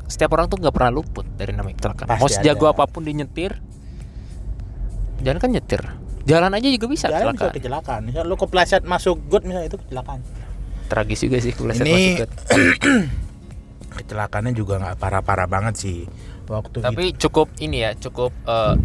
setiap 0.05 0.37
orang 0.37 0.45
tuh 0.45 0.61
nggak 0.61 0.69
pernah 0.69 0.93
luput 0.93 1.25
dari 1.33 1.51
namanya 1.57 1.81
kecelakaan 1.81 2.07
Pasti 2.13 2.21
mau 2.21 2.29
sejago 2.29 2.65
ada. 2.69 2.77
apa 2.77 2.83
pun 2.85 3.01
dia 3.01 3.17
nyetir 3.17 3.57
jangan 5.25 5.39
kan 5.41 5.49
nyetir 5.49 5.81
jalan 6.29 6.51
aja 6.53 6.67
juga 6.69 6.85
bisa 6.89 7.05
Jalan 7.09 7.33
bisa 7.33 7.49
kecelakaan 7.49 7.53
kecelakaan. 7.57 8.01
Misal 8.05 8.23
lu 8.25 8.35
kepleset 8.37 8.83
masuk 8.85 9.17
got 9.29 9.45
misalnya 9.45 9.69
itu 9.69 9.77
kecelakaan. 9.77 10.19
Tragis 10.85 11.19
juga 11.19 11.37
sih 11.37 11.51
kepleset 11.51 11.83
Ini 11.83 12.21
kecelakaannya 13.95 14.51
juga 14.51 14.77
nggak 14.77 14.97
parah-parah 14.97 15.47
banget 15.47 15.75
sih. 15.77 15.99
Waktu 16.45 16.77
tapi 16.79 17.09
cukup 17.11 17.49
ini 17.57 17.81
ya 17.81 17.91
cukup 17.93 18.29
eh, 18.43 18.75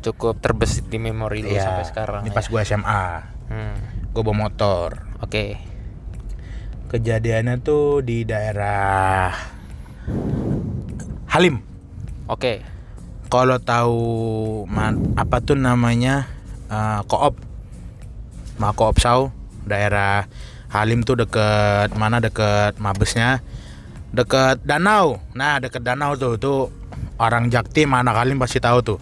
cukup 0.00 0.38
terbesit 0.38 0.86
di 0.86 0.96
memori 0.96 1.40
lu 1.40 1.52
Iya, 1.52 1.62
sampai 1.66 1.84
sekarang 1.84 2.20
Ini 2.20 2.30
ya. 2.30 2.34
pas 2.34 2.46
gua 2.46 2.60
SMA. 2.60 3.04
Hmm, 3.46 3.76
Gua 4.10 4.22
bawa 4.22 4.36
motor. 4.42 4.88
oke 5.20 5.44
Kejadiannya 6.88 7.60
tuh 7.60 8.00
di 8.00 8.24
daerah 8.24 9.30
Halim. 11.28 11.62
oke 12.26 12.54
Kalau 13.30 13.56
tahu 13.56 14.02
man- 14.66 15.14
apa 15.14 15.38
tuh 15.38 15.54
namanya 15.54 16.26
eh, 16.66 17.00
koop, 17.04 17.38
Ma 18.56 18.72
koop 18.72 18.98
Sau, 18.98 19.30
daerah 19.62 20.26
Halim 20.70 21.02
tuh 21.02 21.18
deket 21.18 21.90
mana 21.94 22.22
deket 22.22 22.78
Mabesnya, 22.78 23.42
deket 24.10 24.62
danau. 24.62 25.18
Nah 25.34 25.58
deket 25.58 25.82
danau 25.82 26.14
tuh 26.14 26.38
tuh 26.38 26.70
orang 27.18 27.50
Jaktim 27.50 27.90
anak 27.90 28.14
Halim 28.14 28.38
pasti 28.38 28.62
tahu 28.62 28.78
tuh. 28.80 28.98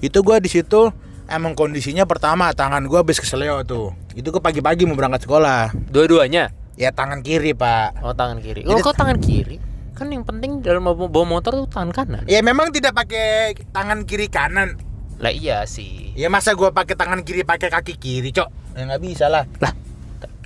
Itu 0.00 0.24
gua 0.24 0.40
di 0.40 0.48
situ 0.48 0.88
emang 1.24 1.52
kondisinya 1.52 2.04
pertama 2.04 2.52
tangan 2.52 2.84
gua 2.84 3.04
habis 3.04 3.20
keseleo 3.20 3.60
tuh. 3.62 3.92
Itu 4.16 4.32
ke 4.32 4.40
pagi-pagi 4.40 4.88
mau 4.88 4.96
berangkat 4.96 5.26
sekolah. 5.26 5.74
dua-duanya 5.90 6.48
Ya 6.74 6.90
tangan 6.90 7.22
kiri 7.22 7.54
pak. 7.54 8.02
oh 8.02 8.10
tangan 8.10 8.42
kiri 8.42 8.66
oh 8.66 8.74
kok 8.78 8.98
tangan 8.98 9.22
kiri 9.22 9.62
kan 9.94 10.10
yang 10.10 10.26
penting 10.26 10.58
dalam 10.58 10.82
bawa 10.82 11.22
motor 11.22 11.54
tuh 11.54 11.70
tangan 11.70 11.94
kanan 11.94 12.22
Ya 12.26 12.42
memang 12.42 12.74
tidak 12.74 12.98
pakai 12.98 13.54
tangan 13.70 14.02
kiri 14.02 14.26
kanan. 14.26 14.74
lah 15.22 15.30
iya 15.30 15.62
sih 15.70 16.10
Ya 16.18 16.26
masa 16.26 16.50
gua 16.58 16.74
pakai 16.74 16.98
tangan 16.98 17.22
kiri 17.22 17.46
pakai 17.46 17.70
kaki 17.70 17.94
kiri, 17.94 18.34
Cok? 18.34 18.74
Ya 18.74 18.90
nggak 18.90 19.02
bisa 19.02 19.30
lah. 19.30 19.46
lah 19.62 19.70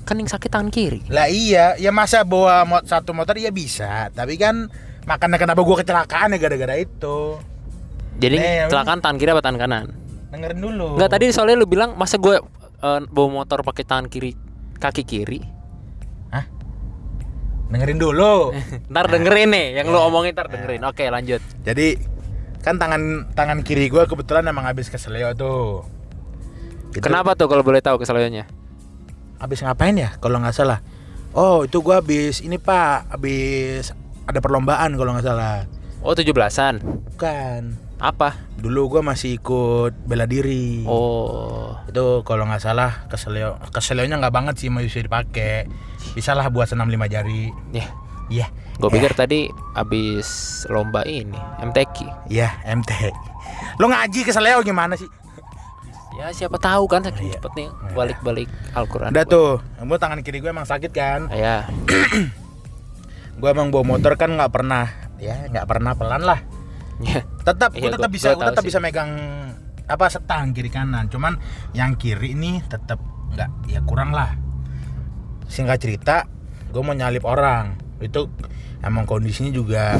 kan 0.08 0.16
yang 0.16 0.30
sakit 0.32 0.48
tangan 0.48 0.72
kiri. 0.72 1.04
Lah 1.12 1.28
iya, 1.28 1.76
ya 1.76 1.92
masa 1.92 2.24
bawa 2.24 2.64
mot 2.64 2.88
satu 2.88 3.12
motor 3.12 3.36
ya 3.36 3.52
bisa, 3.52 4.08
tapi 4.16 4.40
kan 4.40 4.72
makanya 5.04 5.36
kenapa 5.36 5.60
gua 5.60 5.84
kecelakaan 5.84 6.32
ya 6.32 6.38
gara-gara 6.40 6.80
itu. 6.80 7.36
jadi 8.16 8.36
Eh, 8.40 8.56
kecelakaan 8.72 9.04
tangan 9.04 9.20
kiri 9.20 9.30
apa 9.36 9.44
tangan 9.44 9.60
kanan? 9.60 9.86
Dengerin 10.32 10.60
dulu. 10.64 10.96
Enggak 10.96 11.12
tadi 11.12 11.28
soalnya 11.28 11.60
lu 11.60 11.68
bilang 11.68 11.92
masa 12.00 12.16
gue 12.16 12.40
eh, 12.80 13.00
bawa 13.12 13.28
motor 13.44 13.60
pakai 13.60 13.84
tangan 13.84 14.08
kiri 14.08 14.32
kaki 14.80 15.04
kiri? 15.04 15.40
Dengerin 17.68 18.00
dulu. 18.00 18.56
ntar 18.92 19.12
dengerin 19.12 19.52
nih 19.52 19.66
yang 19.76 19.92
lu 19.92 20.00
omongin 20.00 20.32
ntar 20.32 20.48
dengerin. 20.48 20.88
Oke 20.88 21.04
lanjut. 21.12 21.44
Jadi 21.68 22.00
kan 22.64 22.80
tangan 22.80 23.28
tangan 23.36 23.60
kiri 23.60 23.92
gua 23.92 24.08
kebetulan 24.08 24.48
emang 24.48 24.64
habis 24.64 24.88
keseleo 24.88 25.36
tuh. 25.36 25.84
Itu 26.96 27.04
kenapa 27.04 27.36
tuh 27.36 27.52
kalau 27.52 27.60
boleh 27.60 27.84
tahu 27.84 28.00
kesalahannya 28.00 28.57
Habis 29.38 29.62
ngapain 29.62 29.94
ya 29.94 30.14
kalau 30.18 30.38
nggak 30.38 30.52
salah? 30.52 30.82
Oh, 31.30 31.62
itu 31.62 31.78
gua 31.78 32.00
habis 32.00 32.40
ini 32.40 32.56
Pak, 32.56 33.12
habis 33.12 33.94
ada 34.24 34.38
perlombaan 34.38 34.94
kalau 34.94 35.14
nggak 35.14 35.24
salah. 35.24 35.64
oh 35.98 36.14
17-an 36.14 36.78
Bukan. 37.14 37.62
apa 37.98 38.38
Dulu 38.54 38.86
gua 38.88 39.02
masih 39.04 39.36
ikut 39.36 39.94
bela 40.04 40.24
diri. 40.24 40.82
oh 40.84 41.74
Itu 41.86 42.22
kalau 42.22 42.46
nggak 42.46 42.60
salah 42.60 43.06
keseleo 43.06 43.58
keseleonya 43.70 44.18
nggak 44.18 44.30
banget 44.32 44.54
sih 44.56 44.68
masih 44.68 45.04
dipakai. 45.04 45.66
Bisa 46.12 46.32
lah 46.32 46.46
buat 46.48 46.66
senam 46.66 46.86
lima 46.86 47.06
jari. 47.06 47.50
ya 47.70 47.86
Iya. 48.28 48.46
gue 48.78 48.86
pikir 48.88 49.10
tadi 49.10 49.48
abis 49.74 50.28
lomba 50.68 51.02
ini 51.02 51.34
MTQ 51.58 52.28
Iya, 52.28 52.62
MT. 52.62 53.10
Lo 53.74 53.88
ngaji 53.88 54.22
keseleo 54.22 54.60
gimana 54.60 54.94
sih? 54.94 55.08
Ya 56.18 56.34
siapa 56.34 56.58
tahu 56.58 56.84
kan 56.84 57.00
saking 57.00 57.30
Iya. 57.30 57.34
cepetnya 57.38 57.66
balik-balik 57.94 58.50
Al-Quran 58.74 59.14
Udah 59.14 59.24
tuh, 59.24 59.50
gue 59.62 59.98
tangan 59.98 60.18
kiri 60.20 60.38
gue 60.38 60.50
emang 60.50 60.66
sakit 60.66 60.90
kan. 60.90 61.30
ya 61.34 61.70
Gue 63.38 63.48
emang 63.48 63.70
bawa 63.70 63.86
motor 63.88 64.18
kan 64.18 64.34
nggak 64.34 64.50
pernah, 64.50 64.90
ya 65.16 65.46
nggak 65.46 65.62
pernah 65.64 65.94
pelan 65.94 66.26
lah. 66.26 66.42
ya 66.98 67.22
Tetap, 67.40 67.70
gue 67.70 67.86
Iya, 67.86 67.94
tetap 67.94 68.10
gua- 68.10 68.12
bisa, 68.12 68.28
gue 68.34 68.42
tetap 68.44 68.60
sih. 68.60 68.68
bisa 68.68 68.78
megang 68.78 69.10
apa 69.86 70.04
setang 70.10 70.50
kiri 70.50 70.68
kanan. 70.68 71.06
Cuman 71.06 71.38
yang 71.70 71.94
kiri 71.94 72.34
ini 72.34 72.58
tetap 72.60 72.98
nggak, 73.30 73.70
ya 73.70 73.80
kurang 73.86 74.10
lah. 74.10 74.34
Singkat 75.46 75.78
cerita, 75.78 76.26
gue 76.68 76.82
mau 76.82 76.92
nyalip 76.92 77.22
orang. 77.22 77.78
Itu 77.98 78.26
emang 78.80 79.06
kondisinya 79.06 79.48
juga 79.48 79.94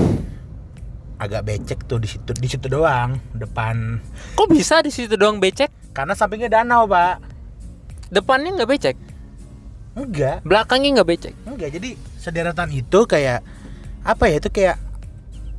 agak 1.17 1.43
becek 1.45 1.79
tuh 1.85 1.99
di 1.99 2.07
situ 2.07 2.31
di 2.33 2.47
situ 2.47 2.67
doang 2.69 3.19
depan 3.33 3.99
kok 4.33 4.47
bisa 4.47 4.79
di 4.79 4.95
situ 4.95 5.19
doang 5.19 5.43
becek 5.43 5.67
karena 5.93 6.13
sampingnya 6.13 6.51
danau 6.51 6.85
pak 6.85 7.21
depannya 8.09 8.55
nggak 8.55 8.71
becek 8.71 8.97
enggak 9.93 10.41
belakangnya 10.43 11.01
nggak 11.01 11.09
becek 11.09 11.35
Enggak, 11.45 11.75
jadi 11.75 11.89
sederetan 12.17 12.71
itu 12.71 13.01
kayak 13.05 13.43
apa 14.03 14.25
ya 14.31 14.39
itu 14.39 14.49
kayak 14.49 14.77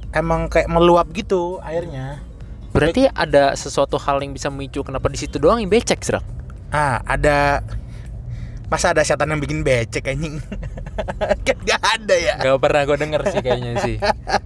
emang 0.10 0.48
kayak 0.50 0.72
meluap 0.72 1.12
gitu 1.12 1.60
airnya. 1.62 2.24
berarti 2.70 3.06
ada 3.10 3.54
sesuatu 3.54 3.98
hal 3.98 4.22
yang 4.22 4.32
bisa 4.32 4.48
memicu 4.48 4.82
kenapa 4.82 5.10
di 5.10 5.18
situ 5.20 5.38
doang 5.38 5.60
yang 5.60 5.70
becek 5.70 6.00
serak 6.02 6.24
Ah, 6.70 7.02
ada 7.02 7.66
masa 8.70 8.94
ada 8.94 9.02
setan 9.02 9.34
yang 9.34 9.42
bikin 9.42 9.66
becek 9.66 10.06
anjing? 10.06 10.38
kan 11.50 11.58
gak 11.66 11.82
ada 11.82 12.14
ya. 12.14 12.36
Gak 12.38 12.62
pernah 12.62 12.86
gue 12.86 12.98
denger 13.02 13.22
sih 13.34 13.42
kayaknya 13.42 13.74
sih 13.82 13.98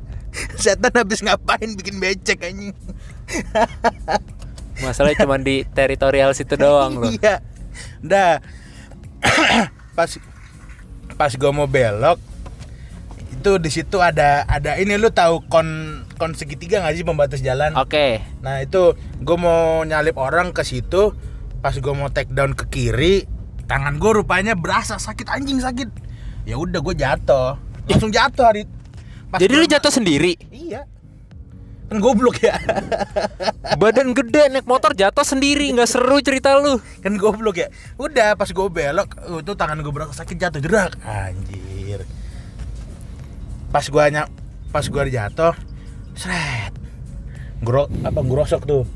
Setan 0.64 0.96
habis 0.96 1.20
ngapain 1.20 1.76
bikin 1.76 2.00
becek 2.00 2.40
anjing? 2.48 2.72
Masalahnya 4.82 5.22
cuma 5.22 5.38
di 5.38 5.68
teritorial 5.70 6.34
situ 6.34 6.58
doang 6.58 6.98
loh 6.98 7.12
Iya. 7.14 7.44
Udah. 8.02 8.42
pas 9.98 10.10
pas 11.14 11.30
gue 11.30 11.52
mau 11.54 11.70
belok 11.70 12.18
itu 13.34 13.60
di 13.60 13.70
situ 13.70 14.00
ada 14.00 14.48
ada 14.48 14.80
ini 14.80 14.96
lu 14.96 15.12
tahu 15.12 15.44
kon 15.52 15.68
kon 16.16 16.32
segitiga 16.32 16.80
nggak 16.80 16.96
sih 16.96 17.04
pembatas 17.04 17.44
jalan? 17.44 17.76
Oke 17.76 18.24
Nah 18.40 18.64
itu 18.64 18.96
gue 18.96 19.38
mau 19.38 19.84
nyalip 19.84 20.16
orang 20.16 20.56
ke 20.56 20.64
situ 20.64 21.12
Pas 21.60 21.76
gue 21.76 21.94
mau 21.94 22.08
take 22.08 22.32
down 22.32 22.56
ke 22.56 22.72
kiri 22.72 23.28
Tangan 23.68 24.00
gue 24.00 24.24
rupanya 24.24 24.56
berasa 24.56 24.96
sakit 24.96 25.28
anjing 25.28 25.60
sakit 25.60 25.92
Ya 26.48 26.56
udah 26.56 26.80
gue 26.80 26.96
jatuh 26.96 27.60
Langsung 27.92 28.16
jatuh 28.16 28.48
hari 28.48 28.64
Pas 29.28 29.44
Jadi 29.44 29.54
lu 29.60 29.68
jatuh 29.68 29.92
sendiri 29.92 30.40
Kan 31.94 32.02
goblok 32.02 32.42
ya. 32.42 32.58
Badan 33.82 34.18
gede 34.18 34.50
naik 34.50 34.66
motor 34.66 34.98
jatuh 34.98 35.22
sendiri 35.22 35.70
nggak 35.78 35.86
seru 35.86 36.18
cerita 36.26 36.58
lu. 36.58 36.82
Kan 37.06 37.22
goblok 37.22 37.62
ya. 37.62 37.70
Udah 38.02 38.34
pas 38.34 38.50
gue 38.50 38.66
belok 38.66 39.14
uh, 39.30 39.46
Itu 39.46 39.54
tangan 39.54 39.78
gue 39.78 39.94
berasa 39.94 40.26
sakit 40.26 40.42
jatuh 40.42 40.58
Jerak. 40.58 40.98
Anjir. 41.06 42.02
Pas 43.70 43.86
gue 43.86 44.04
ny- 44.10 44.34
Pas 44.74 44.82
gue 44.82 45.04
jatuh 45.06 45.54
Sret 46.18 46.74
Gro 47.62 47.86
apa 48.02 48.26
grosok 48.26 48.66
tuh. 48.66 48.90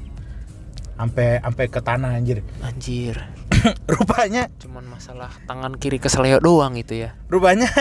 Sampai 0.98 1.38
sampai 1.38 1.66
ke 1.70 1.78
tanah 1.78 2.18
anjir. 2.18 2.42
Anjir. 2.66 3.22
Rupanya 3.94 4.50
Cuman 4.58 4.90
masalah 4.90 5.30
tangan 5.46 5.78
kiri 5.78 6.02
keseleo 6.02 6.42
doang 6.42 6.74
itu 6.74 6.98
ya. 6.98 7.14
Rupanya 7.30 7.70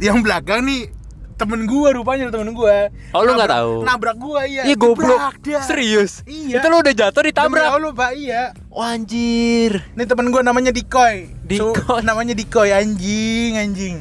yang 0.00 0.24
belakang 0.24 0.64
nih 0.64 1.03
temen 1.34 1.64
gua 1.64 1.90
rupanya 1.90 2.28
temen 2.28 2.50
gua 2.50 2.88
Oh, 3.10 3.20
lu 3.20 3.32
nggak 3.32 3.50
tahu? 3.50 3.72
nabrak 3.82 4.16
gua 4.16 4.42
iya 4.44 4.62
Iya 4.62 4.74
goblok. 4.74 5.34
Serius? 5.60 6.22
Iya. 6.24 6.58
Itu 6.58 6.66
lu 6.68 6.78
udah 6.78 6.92
jatuh 6.92 7.20
Demi 7.20 7.30
ditabrak? 7.30 7.66
Allah 7.68 7.92
pak 7.92 8.10
iya 8.14 8.42
Wah, 8.68 8.92
anjir 8.92 9.82
ini 9.90 10.04
temen 10.04 10.28
gua 10.28 10.40
namanya 10.40 10.70
Dikoy 10.70 11.30
Dikoy. 11.42 12.02
namanya 12.02 12.32
Dikoy 12.32 12.70
anjing 12.70 13.52
anjing 13.54 13.96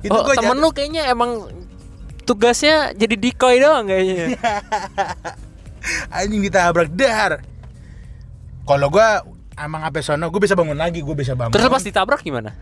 itu 0.00 0.10
Oh 0.10 0.22
gua 0.22 0.34
temen 0.34 0.50
jatuh- 0.50 0.62
lu 0.62 0.68
kayaknya 0.70 1.02
emang 1.06 1.44
tugasnya 2.22 2.90
jadi 2.92 3.14
decoy 3.14 3.54
doang 3.56 3.86
kayaknya 3.86 4.34
anjing 6.16 6.40
ditabrak 6.40 6.90
dar 6.90 7.38
kalau 8.62 8.88
gua 8.88 9.22
emang 9.54 9.82
apa 9.82 10.00
sono 10.00 10.26
gue 10.26 10.36
bisa 10.38 10.52
bangun 10.52 10.74
lagi 10.74 11.00
gue 11.00 11.14
bisa 11.14 11.32
bangun 11.32 11.48
Terus 11.50 11.64
lu 11.64 11.70
pas 11.70 11.80
ditabrak 11.80 12.20
gimana? 12.20 12.52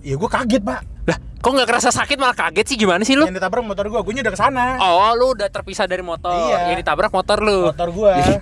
ya 0.00 0.16
gue 0.16 0.26
kaget 0.26 0.58
pak 0.58 0.80
kok 1.40 1.50
nggak 1.50 1.64
kerasa 1.66 1.88
sakit 1.90 2.16
malah 2.16 2.36
kaget 2.38 2.66
sih 2.66 2.76
gimana 2.76 3.00
sih 3.00 3.16
lu? 3.16 3.24
yang 3.24 3.32
ditabrak 3.32 3.64
motor 3.64 3.84
gue 3.86 3.96
gue 3.98 4.12
udah 4.20 4.28
ke 4.28 4.38
sana 4.38 4.76
Oh, 4.78 5.12
lu 5.14 5.32
udah 5.32 5.48
terpisah 5.48 5.84
dari 5.84 6.00
motor. 6.00 6.28
Iya. 6.30 6.68
Yang 6.68 6.84
ditabrak 6.84 7.08
motor 7.10 7.38
lu. 7.38 7.66
motor 7.66 7.88
gue 7.88 8.12
Jadi, 8.14 8.34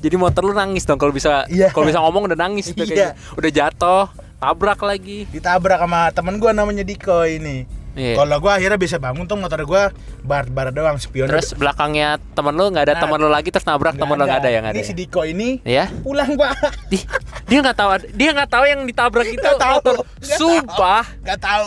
jadi 0.00 0.16
motor 0.16 0.42
lu 0.42 0.52
nangis 0.52 0.82
dong 0.82 0.96
kalau 0.96 1.10
bisa 1.10 1.42
Iya. 1.46 1.68
kalau 1.68 1.82
bisa 1.84 1.98
ngomong 1.98 2.30
udah 2.30 2.38
nangis 2.38 2.70
udah 2.70 2.78
Iya. 2.80 2.94
kayak 3.10 3.12
udah 3.34 3.50
jatuh, 3.52 4.04
tabrak 4.36 4.80
lagi. 4.80 5.26
ditabrak 5.28 5.78
sama 5.78 6.10
temen 6.10 6.34
gue 6.36 6.50
namanya 6.50 6.82
Diko 6.82 7.24
ini 7.24 7.66
Iya. 7.92 8.14
kalau 8.16 8.38
gue 8.38 8.52
akhirnya 8.52 8.74
bisa 8.76 8.98
bangun 8.98 9.22
tuh 9.24 9.34
motor 9.34 9.58
gue 9.60 9.82
bar 10.20 10.46
bar 10.46 10.70
doang 10.70 10.94
spion 10.96 11.26
Terus 11.26 11.54
belakangnya 11.54 12.18
temen 12.32 12.50
lu 12.52 12.66
nggak 12.68 12.84
ada 12.84 12.94
Nah, 12.94 13.02
temen 13.02 13.18
lu 13.18 13.28
lagi 13.28 13.50
terus 13.50 13.62
nabrak 13.64 13.94
temen 13.94 14.14
lu 14.14 14.22
nggak 14.24 14.40
ada 14.40 14.50
yang 14.52 14.62
ada. 14.64 14.72
ini 14.72 14.78
ya? 14.78 14.86
si 14.86 14.94
Diko 14.94 15.22
ini 15.22 15.58
Ya. 15.64 15.90
pulang 16.02 16.34
pak 16.34 16.54
Di- 16.86 17.06
dia 17.44 17.58
nggak 17.60 17.76
tahu 17.76 17.90
ada- 17.92 18.10
dia 18.10 18.30
nggak 18.30 18.46
tahu 18.48 18.64
yang 18.64 18.80
ditabrak 18.82 19.26
itu 19.32 19.38
Nggak 19.40 19.58
tahu, 19.58 19.78
Sumpah. 20.20 21.02
nggak 21.18 21.38
tahu 21.40 21.66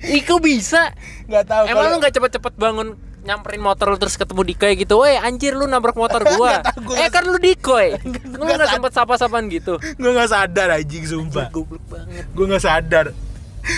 Iku 0.00 0.38
bisa. 0.38 0.94
nggak 1.24 1.44
tahu 1.44 1.62
Emang 1.66 1.76
kalau- 1.84 1.92
lu 1.92 2.00
nggak 2.00 2.14
cepet-cepet 2.14 2.54
bangun 2.54 2.88
nyamperin 3.20 3.60
motor 3.60 3.88
lu 3.88 3.98
terus 3.98 4.14
ketemu 4.14 4.40
Dikoy 4.42 4.72
gitu, 4.74 4.98
weh 4.98 5.14
anjir 5.14 5.52
lu 5.52 5.64
nabrak 5.64 5.94
motor 5.94 6.22
gua. 6.30 6.62
Gua 6.86 6.96
eh 6.96 7.08
kan 7.08 7.22
lu 7.22 7.36
Dikoy. 7.36 7.98
lu 8.38 8.46
sad- 8.48 8.70
sempet 8.70 8.90
sapa-sapaan 8.90 9.46
gitu. 9.48 9.76
gue 9.76 10.10
nggak 10.10 10.28
sadar 10.28 10.68
anjing 10.72 11.04
sumpah 11.04 11.50
Goblok 11.50 11.82
banget. 11.84 12.24
gue 12.26 12.44
nggak 12.46 12.62
sadar 12.62 13.06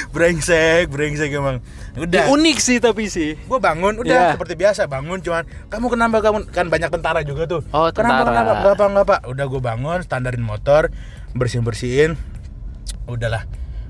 brengsek 0.09 0.87
brengsek 0.87 1.33
emang 1.33 1.59
udah 1.93 2.23
Ya, 2.23 2.31
unik 2.31 2.59
sih 2.59 2.79
tapi 2.79 3.09
sih. 3.09 3.35
gue 3.35 3.59
bangun 3.59 3.99
udah 3.99 4.07
Iya. 4.07 4.33
seperti 4.33 4.55
biasa 4.55 4.87
bangun 4.87 5.19
cuman 5.19 5.43
kamu 5.67 5.87
kenapa 5.89 6.17
kamu 6.21 6.39
kan 6.47 6.67
banyak 6.69 6.87
tentara 6.89 7.21
juga 7.23 7.49
tuh 7.49 7.61
Oh, 7.71 7.91
kenapa 7.91 8.23
tentara. 8.23 8.31
kenapa 8.31 8.53
nggak 8.55 8.71
apa 8.71 8.85
nggak 8.87 9.05
apa 9.05 9.17
udah 9.27 9.45
gue 9.45 9.61
bangun 9.61 9.99
standarin 10.01 10.45
motor 10.45 10.95
bersihin 11.33 11.65
bersihin 11.65 12.11
udahlah 13.05 13.43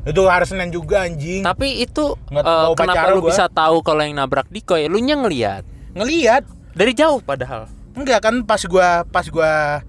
itu 0.02 0.22
hari 0.24 0.44
senin 0.44 0.68
juga 0.68 1.04
anjing 1.04 1.40
Tapi 1.40 1.82
itu 1.82 2.16
Nggak 2.26 2.40
tahu 2.42 2.72
kenapa 2.74 3.06
lu 3.10 3.20
gua. 3.20 3.28
bisa 3.28 3.44
tahu 3.46 3.76
kalau 3.80 4.00
yang 4.00 4.16
nabrak 4.16 4.48
Dikoy? 4.48 4.86
Lu 4.86 4.96
nya 4.96 5.14
ngeliat 5.14 5.62
ngelihat 5.90 6.42
dari 6.72 6.92
jauh 6.92 7.18
padahal. 7.18 7.68
enggak 7.92 8.20
kan 8.20 8.40
pas 8.40 8.62
gua 8.62 9.02
pas 9.04 9.26
gua 9.26 9.82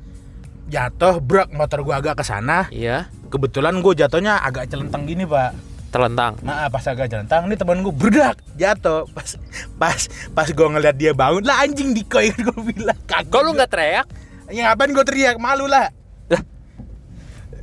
jatuh 0.67 1.17
brak 1.17 1.50
motor 1.50 1.80
gua 1.82 1.97
agak 1.97 2.17
ke 2.17 2.24
sana 2.24 2.67
Iya, 2.67 3.08
kebetulan 3.28 3.78
gue 3.78 3.93
jatuhnya 3.93 4.39
agak 4.39 4.67
celentang 4.67 5.04
gini 5.04 5.24
pak 5.24 5.52
telentang. 5.88 6.39
Nah 6.39 6.67
pas 6.67 6.82
agak 6.82 7.06
celentang 7.06 7.45
ini 7.45 7.56
temen 7.56 7.80
gue 7.82 7.91
berdak 7.91 8.39
jatuh 8.56 9.04
pas 9.12 9.36
pas 9.78 10.00
pas 10.32 10.47
gue 10.47 10.67
ngeliat 10.69 10.95
dia 10.95 11.12
bangun 11.12 11.43
lah 11.43 11.62
anjing 11.62 11.91
dikoy 11.91 12.32
gue 12.41 12.60
bilang 12.65 12.95
Kok 13.04 13.41
lu 13.41 13.52
nggak 13.52 13.67
teriak? 13.69 14.08
ya 14.47 14.67
ngapain 14.67 14.89
gue 14.89 15.04
teriak 15.04 15.36
malu 15.36 15.63
lah 15.63 15.91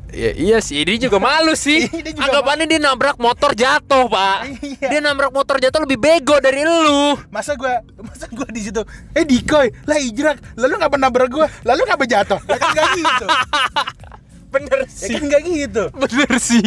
Ya, 0.09 0.33
iya 0.33 0.59
sih, 0.59 0.81
dia 0.83 0.97
juga 0.97 1.21
malu 1.21 1.53
sih. 1.53 1.85
Dia 2.05 2.17
juga 2.17 2.33
Anggapannya 2.33 2.65
dia 2.65 2.81
nabrak 2.81 3.21
motor 3.21 3.53
jatuh, 3.53 4.09
Pak. 4.09 4.39
Iya. 4.57 4.89
Dia 4.89 5.01
nabrak 5.01 5.29
motor 5.29 5.61
jatuh 5.61 5.85
lebih 5.85 6.01
bego 6.01 6.41
dari 6.41 6.65
lu. 6.65 7.13
masa 7.29 7.53
gue 7.55 7.69
masa 8.01 8.25
gue 8.27 8.49
di 8.49 8.63
situ 8.63 8.81
eh 9.13 9.23
dikoy 9.23 9.69
lah 9.85 10.01
ijrak 10.01 10.41
lalu 10.57 10.75
nggak 10.75 10.91
pernah 10.91 11.09
gue 11.13 11.47
lalu 11.63 11.81
nggak 11.85 12.09
jatuh 12.09 12.41
ya 12.41 12.57
kan 12.57 12.89
gitu 12.91 13.27
Bener 14.55 14.79
ya 14.89 15.07
kan 15.13 15.23
nggak 15.29 15.43
gitu 15.45 15.85
Bener 15.93 16.33
sih. 16.41 16.67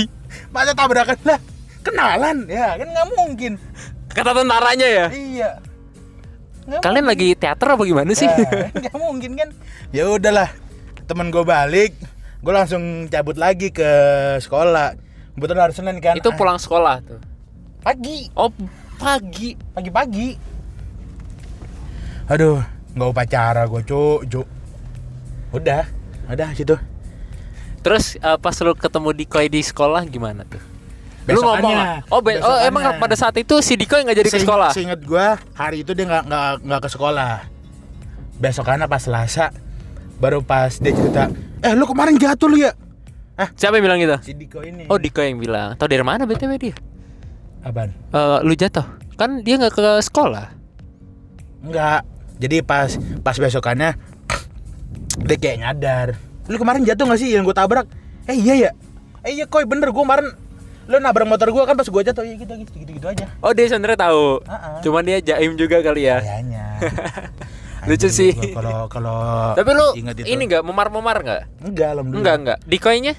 masa 0.53 0.71
tabrakan 0.71 1.17
lah 1.25 1.39
kenalan 1.81 2.45
ya 2.45 2.77
kan 2.77 2.87
nggak 2.87 3.07
mungkin 3.11 3.51
Kata 4.11 4.31
tentaranya 4.31 4.87
ya. 4.87 5.05
iya 5.09 5.49
Nggak 6.61 6.81
Kalian 6.83 7.05
lagi 7.09 7.27
teater 7.33 7.67
apa 7.73 7.83
gimana 7.83 8.11
sih? 8.13 8.29
Ya, 8.29 8.69
nggak 8.69 8.95
mungkin 8.95 9.31
kan 9.33 9.49
ya 9.89 10.05
udahlah 10.07 10.49
temen 11.03 11.33
gue 11.33 11.41
balik 11.41 11.97
gue 12.41 12.49
langsung 12.51 12.81
cabut 13.07 13.35
lagi 13.35 13.69
ke 13.69 13.85
sekolah 14.37 14.97
kebetulan 15.31 15.61
hari 15.61 15.73
senin 15.73 15.97
kan 15.97 16.15
Itu 16.15 16.29
Ah, 16.29 16.35
pulang 16.35 16.57
sekolah 16.57 16.95
tuh. 16.99 17.21
pagi 17.79 18.29
Oh, 18.33 18.49
pagi. 18.95 19.53
pagi-pagi 19.71 20.29
aduh 22.27 22.61
nggak 22.91 23.09
upacara 23.09 23.65
gue 23.65 23.81
cuk 23.83 24.19
cuk 24.25 24.47
udah 25.51 25.83
udah 26.27 26.49
situ 26.53 26.75
Terus 27.81 28.13
eh, 28.15 28.37
pas 28.37 28.53
lu 28.55 28.73
ketemu 28.73 29.09
Dikoy 29.11 29.49
di 29.49 29.57
sekolah 29.59 30.05
gimana 30.05 30.45
tuh? 30.45 30.61
Lu 31.23 31.33
Besokannya. 31.33 31.41
ngomong 31.41 31.73
nggak? 31.73 31.97
Oh, 32.07 32.21
be- 32.21 32.37
oh 32.39 32.57
emang 32.61 32.93
pada 32.95 33.13
saat 33.15 33.33
itu 33.35 33.57
si 33.59 33.73
Dikoy 33.73 34.05
nggak 34.05 34.17
jadi 34.17 34.29
ke 34.29 34.37
sekolah? 34.39 34.69
seinget 34.69 35.01
gue 35.01 35.27
hari 35.53 35.81
itu 35.81 35.91
dia 35.91 36.05
nggak 36.05 36.23
nggak 36.23 36.49
nggak 36.61 36.79
ke 36.79 36.89
sekolah 36.89 37.33
besokannya 38.37 38.85
pas 38.85 39.01
selasa 39.01 39.49
baru 40.21 40.39
pas 40.39 40.69
dia 40.71 40.93
cerita 40.93 41.33
eh 41.59 41.73
lu 41.73 41.83
kemarin 41.83 42.15
jatuh 42.15 42.45
lu 42.45 42.61
ya 42.61 42.71
Siapa 43.57 43.73
yang 43.73 43.89
bilang 43.89 43.97
gitu? 43.97 44.17
si 44.21 44.37
Diko 44.37 44.61
ini 44.61 44.85
Oh, 44.85 45.01
Dikoy 45.01 45.33
yang 45.33 45.41
bilang. 45.41 45.73
Tahu 45.73 45.89
dari 45.89 46.05
mana 46.05 46.29
BTW 46.29 46.61
dia? 46.61 46.77
Apaan? 47.65 47.89
Eh, 47.89 48.37
lu 48.45 48.53
jatuh. 48.53 48.85
Kan 49.17 49.41
dia 49.41 49.57
nggak 49.57 49.73
ke 49.73 49.81
sekolah. 50.05 50.53
Enggak. 51.65 52.05
Jadi 52.37 52.61
pas 52.61 52.93
pas 53.25 53.33
besokannya 53.33 53.97
dia 55.25 55.37
kayak 55.41 55.57
nyadar. 55.57 56.07
Lu 56.45 56.61
kemarin 56.61 56.85
jatuh 56.85 57.09
gak 57.09 57.17
sih 57.17 57.33
yang 57.33 57.41
gue 57.41 57.53
tabrak? 57.53 57.89
Eh 58.29 58.37
iya 58.37 58.69
ya. 58.69 58.71
Eh 59.25 59.33
iya 59.33 59.49
koi 59.49 59.65
bener 59.65 59.89
gue 59.89 59.97
kemarin 59.97 60.37
lu 60.85 60.97
nabrak 60.97 61.25
motor 61.25 61.49
gue 61.49 61.63
kan 61.63 61.73
pas 61.73 61.87
gue 61.87 62.01
jatuh 62.03 62.21
ya 62.21 62.35
gitu 62.37 62.53
gitu 62.61 62.73
gitu, 62.77 62.91
gitu 62.93 63.07
aja. 63.09 63.25
Oh, 63.41 63.57
dia 63.57 63.65
sebenarnya 63.65 64.05
tahu. 64.05 64.37
Ah, 64.45 64.53
ah. 64.53 64.79
Cuman 64.85 65.01
dia 65.01 65.17
jaim 65.17 65.57
juga 65.57 65.81
kali 65.81 66.05
ya. 66.05 66.21
Kayaknya. 66.21 66.65
Lucu 67.89 68.07
sih. 68.13 68.31
Kalau 68.33 68.85
kalau 68.91 69.17
Tapi 69.57 69.71
lu 69.73 69.87
ini 70.25 70.43
nggak 70.45 70.61
memar-memar 70.61 71.17
nggak? 71.25 71.41
enggak 71.65 71.89
alhamdulillah. 71.97 72.21
Enggak, 72.21 72.35
enggak. 72.37 72.57
Dikoynya? 72.69 73.13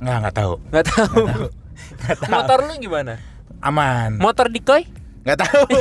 Enggak 0.00 0.16
enggak 0.20 0.34
tahu. 0.34 0.52
Nggak 0.72 0.84
tahu. 0.88 1.20
Enggak 1.26 2.16
tahu. 2.24 2.32
Motor 2.32 2.58
lu 2.64 2.74
gimana? 2.80 3.14
aman. 3.64 4.20
Motor 4.20 4.46
Dikoy? 4.52 4.84
Enggak 5.24 5.48
tahu. 5.48 5.64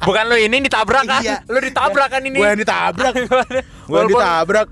Bukan 0.00 0.24
lu 0.32 0.36
ini 0.40 0.64
ditabrak 0.64 1.04
kan? 1.04 1.20
Iya. 1.22 1.44
Lu 1.44 1.60
ditabrak 1.60 2.08
kan 2.08 2.24
ini? 2.24 2.40
Gue 2.40 2.48
yang 2.48 2.60
ditabrak. 2.60 3.12
Gue 3.88 3.98
yang 4.00 4.10
ditabrak. 4.10 4.66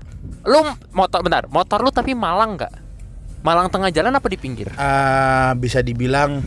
Lu 0.49 0.59
motor 0.91 1.19
bentar, 1.21 1.43
motor 1.47 1.79
lu 1.85 1.93
tapi 1.93 2.17
malang 2.17 2.57
nggak? 2.57 2.73
Malang 3.45 3.69
tengah 3.71 3.93
jalan 3.93 4.11
apa 4.11 4.27
di 4.27 4.37
pinggir? 4.41 4.73
Eh, 4.73 5.51
bisa 5.61 5.79
dibilang 5.79 6.41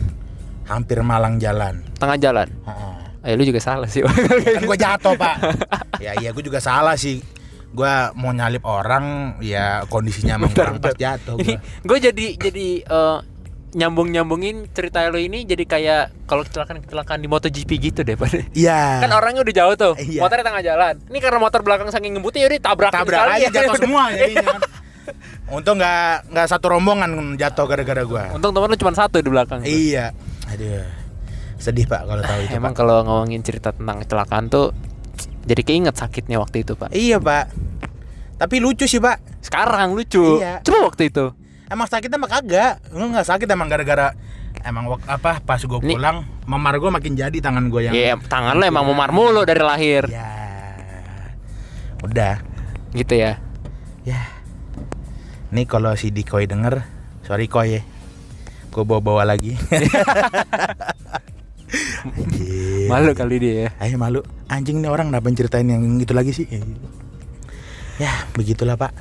hampir 0.67 0.99
malang 1.01 1.39
jalan. 1.39 1.81
Tengah 1.97 2.17
jalan. 2.19 2.47
Ha-ha. 2.67 3.02
Eh 3.23 3.39
lu 3.39 3.43
juga 3.47 3.63
salah 3.63 3.87
sih. 3.87 4.03
kan 4.59 4.63
gue 4.67 4.77
jatuh 4.77 5.15
pak. 5.15 5.35
Ya 6.03 6.11
iya 6.19 6.35
gue 6.35 6.43
juga 6.43 6.59
salah 6.59 6.99
sih. 6.99 7.23
Gue 7.71 7.89
mau 8.19 8.35
nyalip 8.35 8.67
orang 8.67 9.39
ya 9.39 9.87
kondisinya 9.87 10.35
emang 10.35 10.51
kurang 10.51 10.77
pas 10.83 10.93
jatuh 10.93 11.39
gue 11.87 11.97
jadi 11.97 12.25
jadi 12.37 12.67
eh, 12.85 13.17
nyambung 13.73 14.13
nyambungin 14.13 14.69
cerita 14.69 15.09
lu 15.09 15.17
ini 15.17 15.49
jadi 15.49 15.65
kayak 15.65 16.29
kalau 16.29 16.45
kecelakaan 16.45 16.85
kecelakaan 16.85 17.19
di 17.19 17.27
MotoGP 17.27 17.71
gitu 17.81 17.99
deh 18.05 18.13
pada 18.13 18.45
iya. 18.53 19.01
Kan 19.01 19.09
orangnya 19.09 19.41
udah 19.41 19.55
jauh 19.55 19.73
tuh. 19.73 19.93
Iya. 19.97 20.21
motornya 20.21 20.45
tengah 20.45 20.63
jalan. 20.63 20.93
Ini 21.09 21.19
karena 21.23 21.39
motor 21.41 21.61
belakang 21.65 21.89
saking 21.89 22.13
ngebutnya 22.13 22.45
jadi 22.45 22.57
tabrak 22.61 22.93
tabrak 22.93 23.21
aja 23.25 23.49
jatuh 23.49 23.81
semua 23.81 24.11
jadinya 24.17 24.45
kan. 24.53 24.61
Untung 25.49 25.75
nggak 25.81 26.31
nggak 26.31 26.47
satu 26.51 26.65
rombongan 26.77 27.35
jatuh 27.35 27.65
gara-gara 27.65 28.01
gue 28.05 28.23
untung 28.37 28.53
temen 28.53 28.69
lu 28.69 28.77
cuma 28.77 28.93
satu 28.93 29.17
di 29.17 29.29
belakang. 29.29 29.65
Iya. 29.65 30.13
Aduh 30.53 31.02
sedih 31.63 31.87
pak 31.87 32.03
kalau 32.03 32.19
tahu 32.19 32.39
itu 32.43 32.53
emang 32.53 32.73
kalau 32.75 33.01
ngomongin 33.01 33.39
cerita 33.39 33.71
tentang 33.71 34.03
kecelakaan 34.03 34.51
tuh 34.51 34.75
jadi 35.43 35.61
keinget 35.61 35.95
sakitnya 35.95 36.39
waktu 36.39 36.63
itu 36.63 36.75
pak. 36.75 36.91
Iya 36.91 37.19
pak. 37.19 37.51
Tapi 38.35 38.59
lucu 38.59 38.83
sih 38.83 38.99
pak. 38.99 39.19
Sekarang 39.39 39.91
lucu. 39.91 40.39
Iya. 40.39 40.59
coba 40.59 40.87
waktu 40.87 41.07
itu. 41.07 41.31
Emang 41.67 41.87
sakit 41.87 42.07
emang 42.07 42.27
kagak. 42.27 42.79
Lu 42.91 43.07
nggak 43.07 43.23
sakit 43.25 43.47
emang 43.47 43.67
gara-gara 43.67 44.15
emang 44.63 44.87
wak- 44.87 45.03
apa 45.05 45.39
pas 45.39 45.59
gue 45.59 45.79
Ini- 45.81 45.95
pulang 45.95 46.23
memar 46.43 46.79
gue 46.79 46.87
makin 46.87 47.15
jadi 47.15 47.35
tangan 47.39 47.67
gue 47.67 47.81
yang 47.83 47.93
ya 47.93 48.15
tangan 48.15 48.55
lu 48.55 48.63
emang 48.63 48.83
memar 48.85 49.11
mulu 49.11 49.43
dari 49.43 49.59
lahir. 49.59 50.07
Ya 50.07 50.27
udah. 51.99 52.39
Gitu 52.91 53.15
ya. 53.15 53.39
Ya. 54.03 54.27
Nih 55.51 55.63
kalau 55.63 55.91
si 55.95 56.07
Dikoy 56.09 56.47
denger, 56.47 56.83
sorry 57.23 57.47
Koy. 57.47 57.79
Ya. 57.79 57.81
Gue 58.71 58.83
bawa-bawa 58.83 59.27
lagi. 59.27 59.59
Malu 62.85 63.11
kali 63.11 63.35
dia 63.37 63.53
ya 63.57 63.69
Ayo 63.79 63.95
malu. 63.95 64.21
Anjing 64.45 64.79
nih 64.79 64.87
orang 64.87 65.09
kenapa 65.09 65.27
ceritain 65.31 65.65
yang 65.65 65.81
itu 65.97 66.11
lagi 66.11 66.31
sih? 66.31 66.45
Ya, 67.95 68.09
begitulah, 68.31 68.73
Pak. 68.75 68.93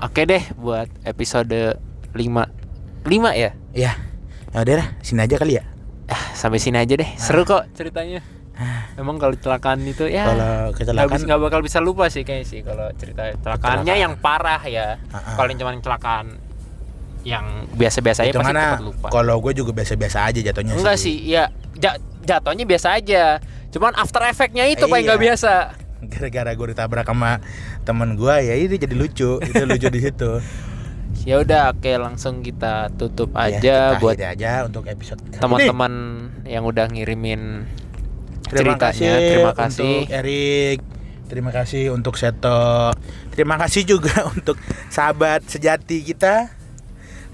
oke 0.00 0.22
deh 0.22 0.42
buat 0.54 0.88
episode 1.02 1.76
5 2.10 2.16
5 2.16 3.10
ya 3.36 3.50
Ya. 3.70 3.92
Ya 4.50 4.58
udah 4.58 4.74
dah, 4.76 4.88
sini 4.98 5.20
aja 5.20 5.36
kali 5.36 5.54
ya. 5.54 5.64
ah, 6.06 6.22
sampai 6.32 6.56
sini 6.56 6.74
aja 6.76 6.94
deh 6.94 7.06
seru 7.14 7.44
kok 7.44 7.70
ceritanya 7.70 8.18
emang 8.94 9.14
kalau 9.16 9.32
kecelakaan 9.32 9.78
itu 9.82 10.04
ya 10.04 10.26
Kalau 10.26 10.36
nggak 10.36 10.66
kecelakaan 10.74 11.20
nggak 11.22 11.40
bakal 11.40 11.60
bisa 11.60 11.78
lupa 11.78 12.06
sih 12.06 12.22
kayaknya 12.22 12.44
sih 12.44 12.60
kalau 12.60 12.90
cerita 12.94 13.30
kecelakaannya 13.30 13.86
Kecelakaan. 13.86 14.02
yang 14.02 14.14
parah 14.16 14.62
ya 14.62 14.98
Ha-ha. 15.06 15.32
kalau 15.34 15.48
yang 15.48 15.58
cuma 15.58 15.70
kecelakaan 15.72 16.26
yang 17.22 17.68
biasa-biasa 17.70 18.24
aja 18.24 18.32
pasti 18.32 18.50
cepat 18.50 18.80
lupa 18.82 19.06
kalau 19.08 19.36
gue 19.38 19.52
juga 19.54 19.70
biasa-biasa 19.72 20.18
aja 20.24 20.40
jatuhnya 20.42 20.72
enggak 20.74 20.96
sih 20.96 21.16
ya 21.20 21.48
ja- 21.74 21.96
jatuhnya 22.20 22.64
biasa 22.64 22.96
aja 22.96 23.38
cuman 23.68 23.92
after 23.94 24.24
effectnya 24.24 24.64
itu 24.66 24.84
paling 24.84 25.04
nggak 25.04 25.16
Iya. 25.16 25.26
biasa 25.28 25.52
gara-gara 26.02 26.50
gue 26.50 26.66
ditabrak 26.68 27.04
sama 27.04 27.44
temen 27.82 28.14
gue 28.14 28.34
ya 28.40 28.54
itu 28.56 28.74
jadi 28.74 28.94
lucu 28.94 29.36
itu 29.38 29.62
lucu 29.62 29.88
di 29.88 30.00
situ 30.00 30.32
Ya 31.20 31.36
udah, 31.36 31.76
oke 31.76 31.90
langsung 32.00 32.40
kita 32.40 32.88
tutup 32.96 33.34
Ya, 33.34 33.52
aja 33.52 33.76
kita 33.92 34.00
buat 34.00 34.16
aja 34.16 34.64
untuk 34.64 34.88
episode 34.88 35.20
teman-teman 35.34 35.92
yang 36.44 36.64
udah 36.64 36.88
ngirimin 36.88 37.68
Terima 38.48 38.72
ceritanya. 38.72 38.80
kasih 38.80 39.10
Terima 39.28 39.52
kasih. 39.52 39.84
untuk 40.00 40.16
Erik. 40.16 40.78
Terima 41.28 41.50
kasih 41.52 41.82
untuk 41.92 42.14
Seto. 42.16 42.94
Terima 43.28 43.54
kasih 43.54 43.82
juga 43.84 44.16
untuk 44.32 44.56
sahabat 44.88 45.44
sejati 45.44 46.00
kita 46.02 46.48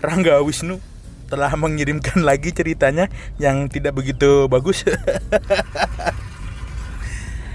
Rangga 0.07 0.39
Wisnu 0.41 0.79
telah 1.27 1.51
mengirimkan 1.53 2.23
lagi 2.23 2.51
ceritanya 2.51 3.11
yang 3.37 3.67
tidak 3.67 3.93
begitu 3.93 4.47
bagus. 4.47 4.87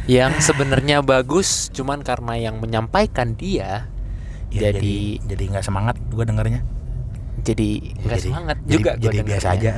Yang 0.10 0.44
sebenarnya 0.44 1.00
bagus, 1.00 1.70
cuman 1.72 2.02
karena 2.02 2.34
yang 2.36 2.58
menyampaikan 2.58 3.38
dia 3.38 3.86
Ya, 4.52 4.68
jadi 4.68 5.22
jadi 5.24 5.44
nggak 5.48 5.64
semangat 5.64 5.96
gue 6.12 6.26
dengarnya. 6.26 6.60
jadi 7.40 7.70
nggak 7.96 8.20
Jadi- 8.20 8.28
semangat 8.28 8.58
jadi- 8.60 8.74
juga 8.76 8.92
gua 8.94 9.08
Jadi 9.08 9.18
biasa 9.24 9.48
aja. 9.56 9.74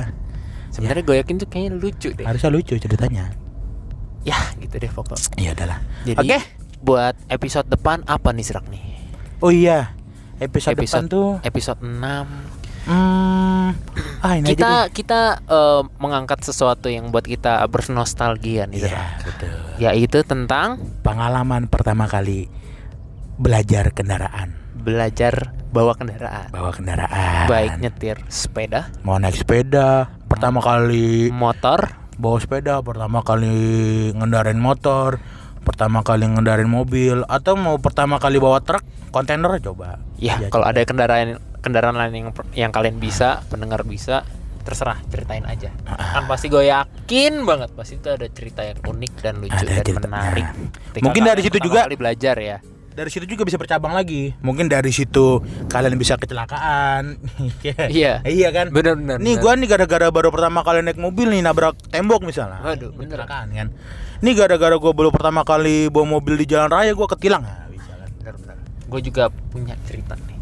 Sebenarnya 0.74 1.04
gue 1.06 1.16
yakin 1.22 1.34
tuh 1.38 1.46
kayaknya 1.46 1.72
lucu 1.78 2.08
deh. 2.10 2.26
Harusnya 2.26 2.50
lucu 2.50 2.74
ceritanya. 2.74 3.30
Ya, 4.26 4.34
gitu 4.58 4.74
deh 4.74 4.90
pokok. 4.90 5.14
Ya 5.38 5.54
udahlah. 5.54 5.78
Jadi 6.02 6.18
Oke. 6.26 6.38
buat 6.82 7.14
episode 7.30 7.70
depan 7.70 8.02
apa 8.04 8.34
nih 8.34 8.42
Serak 8.42 8.66
nih? 8.66 8.82
Oh 9.38 9.54
iya. 9.54 9.94
Episode, 10.42 10.74
depan 10.74 11.06
tuh 11.06 11.38
episode 11.46 11.78
6 11.78 12.43
hmm, 12.84 13.68
ah 14.20 14.34
ini 14.34 14.46
aja 14.46 14.50
kita 14.50 14.70
deh. 14.70 14.82
kita 14.92 15.20
eh, 15.42 15.82
mengangkat 15.96 16.40
sesuatu 16.40 16.86
yang 16.86 17.08
buat 17.08 17.22
kita 17.22 17.64
bernostalgia 17.66 18.64
nih 18.66 18.78
Iya, 18.78 18.88
Serak. 18.88 19.10
betul. 19.24 19.56
Yaitu 19.78 20.18
tentang 20.22 20.80
Pengalaman 21.00 21.66
pertama 21.66 22.04
kali 22.04 22.48
belajar 23.34 23.90
kendaraan, 23.90 24.54
belajar 24.76 25.50
bawa 25.68 25.92
kendaraan. 25.92 26.48
bawa 26.48 26.70
kendaraan. 26.70 27.46
Baik 27.46 27.72
nyetir 27.78 28.16
sepeda, 28.28 28.94
mau 29.02 29.16
naik 29.16 29.34
sepeda, 29.36 30.06
pertama 30.24 30.60
kali 30.60 31.28
motor, 31.28 31.90
bawa 32.14 32.38
sepeda, 32.38 32.78
pertama 32.80 33.20
kali 33.20 33.50
ngendarin 34.12 34.56
motor, 34.56 35.18
pertama 35.60 36.00
kali 36.00 36.28
ngendarin 36.28 36.70
mobil, 36.70 37.26
atau 37.26 37.58
mau 37.58 37.74
pertama 37.76 38.16
kali 38.16 38.38
bawa 38.38 38.60
truk, 38.60 38.86
kontainer 39.10 39.58
coba. 39.58 39.98
Ya, 40.14 40.38
Iya, 40.38 40.48
kalau 40.48 40.62
coba. 40.62 40.72
ada 40.72 40.80
kendaraan 40.84 41.28
kendaraan 41.64 41.96
lain 41.96 42.12
yang 42.12 42.28
yang 42.52 42.70
kalian 42.70 42.96
bisa, 42.96 43.40
pendengar 43.48 43.80
bisa, 43.82 44.20
terserah 44.60 45.00
ceritain 45.08 45.44
aja. 45.44 45.72
Ah. 45.84 46.20
Kan 46.20 46.24
pasti 46.24 46.46
gue 46.46 46.64
yakin 46.64 47.42
banget 47.42 47.72
pasti 47.72 47.96
itu 47.96 48.08
ada 48.08 48.28
cerita 48.28 48.60
yang 48.60 48.76
unik 48.78 49.12
dan 49.18 49.34
lucu 49.36 49.52
Ada 49.54 49.64
dan 49.70 49.80
ceritanya. 49.82 50.04
menarik. 50.06 50.46
Ketika 50.92 51.02
Mungkin 51.02 51.22
dari 51.22 51.40
situ 51.40 51.58
juga- 51.58 51.84
kali 51.84 51.96
belajar 51.96 52.36
ya. 52.38 52.58
dari 52.94 53.10
situ 53.10 53.26
juga 53.26 53.42
bisa 53.42 53.58
bercabang 53.58 53.90
lagi. 53.90 54.38
Mungkin 54.38 54.70
dari 54.70 54.88
situ 54.88 55.42
kalian 55.66 55.98
bisa 55.98 56.14
kecelakaan. 56.14 57.18
Iya. 57.90 58.22
Iya 58.22 58.48
kan? 58.50 58.70
Bener 58.70 58.94
bener. 58.94 59.18
Nih 59.18 59.34
gua 59.36 59.52
nih 59.52 59.66
gara-gara 59.66 60.06
baru 60.08 60.30
pertama 60.30 60.62
kali 60.62 60.78
naik 60.80 60.96
mobil 60.96 61.26
nih 61.26 61.42
nabrak 61.42 61.74
tembok 61.88 62.22
misalnya. 62.22 62.62
Waduh, 62.62 62.94
bener. 62.94 63.18
Kecelakaan 63.18 63.48
kan. 63.50 63.68
Nih 64.20 64.32
gara-gara 64.32 64.76
gua 64.76 64.92
baru 64.92 65.10
pertama 65.10 65.42
kali 65.42 65.90
bawa 65.90 66.06
mobil 66.08 66.38
di 66.38 66.46
jalan 66.46 66.70
raya 66.70 66.94
gua 66.94 67.10
ketilang. 67.10 67.42
Nah, 67.42 67.66
bisa 67.66 67.90
kan. 67.90 68.08
bener 68.14 68.34
bener. 68.38 68.56
Gue 68.86 69.00
juga 69.02 69.24
punya 69.50 69.74
cerita 69.82 70.14
nih. 70.14 70.33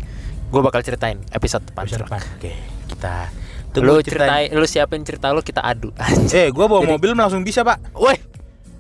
Gue 0.53 0.61
bakal 0.61 0.81
ceritain 0.83 1.17
episode 1.31 1.65
depan. 1.65 1.89
Serak. 1.89 2.07
depan. 2.07 2.21
Oke, 2.37 2.53
kita 2.87 3.33
Lu 3.73 3.97
tunggu 3.97 4.05
ceritain, 4.05 4.53
lu 4.53 4.67
siapin 4.67 5.01
cerita 5.01 5.33
lu 5.33 5.41
kita 5.41 5.65
adu. 5.65 5.89
Eh, 6.29 6.53
gua 6.53 6.69
bawa 6.69 6.85
Jadi- 6.85 6.93
mobil 6.93 7.11
langsung 7.17 7.41
bisa, 7.41 7.65
Pak. 7.65 7.81
Woi, 7.95 8.21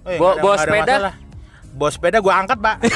Eh, 0.04 0.18
Bawa- 0.18 0.36
bawa 0.36 0.54
sepeda? 0.58 0.84
masalah. 1.00 1.14
Bawa 1.72 1.90
sepeda 1.90 2.18
gua 2.18 2.34
angkat, 2.36 2.58
Pak. 2.58 2.76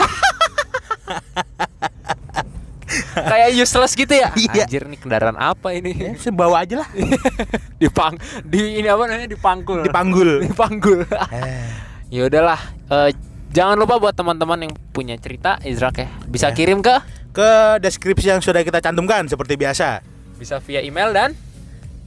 kayak 3.26 3.50
useless 3.54 3.92
gitu 3.92 4.12
ya? 4.12 4.28
Iya. 4.32 4.64
Anjir 4.64 4.84
nih 4.84 4.98
kendaraan 4.98 5.36
apa 5.36 5.72
ini? 5.72 5.92
Saya 6.16 6.32
bawa 6.32 6.62
aja 6.62 6.82
lah. 6.82 6.88
Dipang 7.80 8.14
di 8.42 8.76
ini 8.76 8.86
apa 8.86 9.02
namanya? 9.04 9.24
Dipangkul. 9.26 9.80
Dipanggul. 9.82 10.30
Dipanggul. 10.46 11.00
Eh, 11.32 11.68
ya 12.10 12.26
udahlah. 12.26 12.60
eh, 12.86 13.10
jangan 13.50 13.76
lupa 13.76 13.96
buat 13.96 14.12
teman-teman 14.12 14.58
yang 14.60 14.72
punya 14.92 15.16
cerita 15.16 15.56
Izrak 15.60 15.96
ya. 15.98 16.08
Bisa 16.26 16.50
Ya. 16.50 16.54
kirim 16.54 16.80
ke 16.80 16.92
ke 17.36 17.76
deskripsi 17.84 18.32
yang 18.32 18.40
sudah 18.40 18.64
kita 18.64 18.80
cantumkan 18.80 19.28
seperti 19.28 19.60
biasa. 19.60 20.00
bisa 20.40 20.56
via 20.64 20.80
email 20.80 21.12
dan 21.12 21.36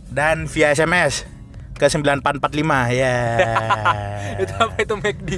dan 0.09 0.49
via 0.49 0.73
SMS 0.73 1.25
ke 1.77 1.85
9445 1.85 2.97
ya. 2.97 3.17
itu 4.41 4.53
apa 4.57 4.75
itu 4.81 4.93
McD 4.97 5.29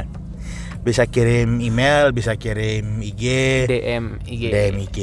bisa 0.86 1.06
kirim 1.06 1.62
email, 1.62 2.10
bisa 2.10 2.34
kirim 2.34 3.00
IG, 3.00 3.24
DM 3.70 4.18
IG. 4.26 4.42
DM 4.50 4.76
IG. 4.82 4.98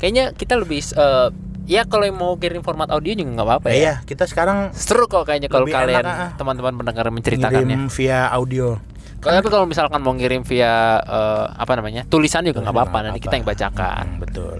Kayaknya 0.00 0.24
kita 0.32 0.56
lebih 0.58 0.80
eh, 0.80 1.28
ya 1.68 1.84
kalau 1.84 2.08
mau 2.16 2.32
kirim 2.40 2.64
format 2.64 2.90
audio 2.90 3.12
juga 3.14 3.30
nggak 3.38 3.46
apa-apa 3.46 3.66
ya. 3.70 3.76
iya, 3.76 3.94
kita 4.02 4.26
sekarang 4.26 4.74
Seru 4.74 5.06
kok 5.06 5.28
kayaknya 5.28 5.46
kalau 5.52 5.68
kalian 5.68 6.02
ah. 6.02 6.32
teman-teman 6.34 6.74
pendengar 6.80 7.12
menceritakannya. 7.12 7.86
via 7.92 8.32
audio. 8.32 8.80
Kalau 9.22 9.38
tapi 9.38 9.48
kalau 9.48 9.66
misalkan 9.70 10.02
mau 10.02 10.10
ngirim 10.12 10.42
via 10.42 10.98
eh, 10.98 11.44
apa 11.54 11.78
namanya 11.78 12.02
tulisan 12.04 12.42
juga 12.42 12.58
nggak 12.58 12.74
apa-apa 12.74 12.98
nanti 13.06 13.22
kita 13.22 13.38
yang 13.38 13.46
bacakan. 13.46 14.04
Hmm, 14.04 14.18
betul. 14.18 14.58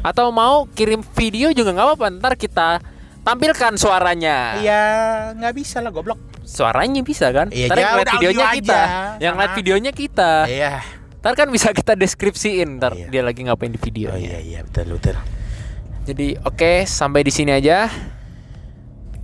Atau 0.00 0.32
mau 0.32 0.64
kirim 0.72 1.04
video 1.12 1.52
juga 1.52 1.76
nggak 1.76 1.86
apa-apa 1.92 2.06
ntar 2.16 2.32
kita 2.40 2.80
tampilkan 3.20 3.76
suaranya. 3.76 4.56
Iya, 4.56 4.84
nggak 5.36 5.52
bisa 5.52 5.84
lah 5.84 5.92
goblok. 5.92 6.16
Suaranya 6.44 7.00
bisa 7.00 7.28
kan? 7.28 7.52
Iya, 7.52 7.68
ntar 7.68 7.76
yang 7.76 7.88
ya 7.88 7.96
lihat 7.96 8.08
videonya 8.16 8.46
kita, 8.52 8.72
aja, 8.80 9.16
yang 9.20 9.34
lihat 9.36 9.52
videonya 9.52 9.92
kita. 9.92 10.32
Iya. 10.48 10.72
Ntar 11.20 11.32
kan 11.36 11.48
bisa 11.48 11.68
kita 11.72 11.92
deskripsiin 11.96 12.68
ntar 12.80 12.92
Iya. 12.96 13.08
dia 13.08 13.22
lagi 13.24 13.44
ngapain 13.44 13.72
di 13.72 13.80
video. 13.80 14.12
Oh 14.12 14.20
iya 14.20 14.40
iya 14.40 14.60
betul 14.64 14.96
betul. 14.96 15.16
Jadi 16.04 16.36
oke 16.40 16.84
sampai 16.84 17.20
di 17.20 17.32
sini 17.32 17.52
aja 17.52 17.88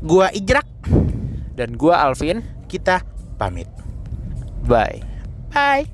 Gua 0.00 0.32
Ijrak, 0.32 0.64
dan 1.52 1.76
gua 1.76 2.00
Alvin. 2.04 2.40
kita 2.64 3.04
pamit. 3.36 3.68
Bye. 4.66 5.02
Bye. 5.52 5.86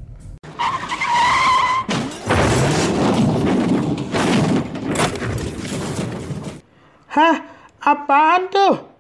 Hah? 7.07 7.37
Apaan 7.81 8.51
tuh? 8.53 8.96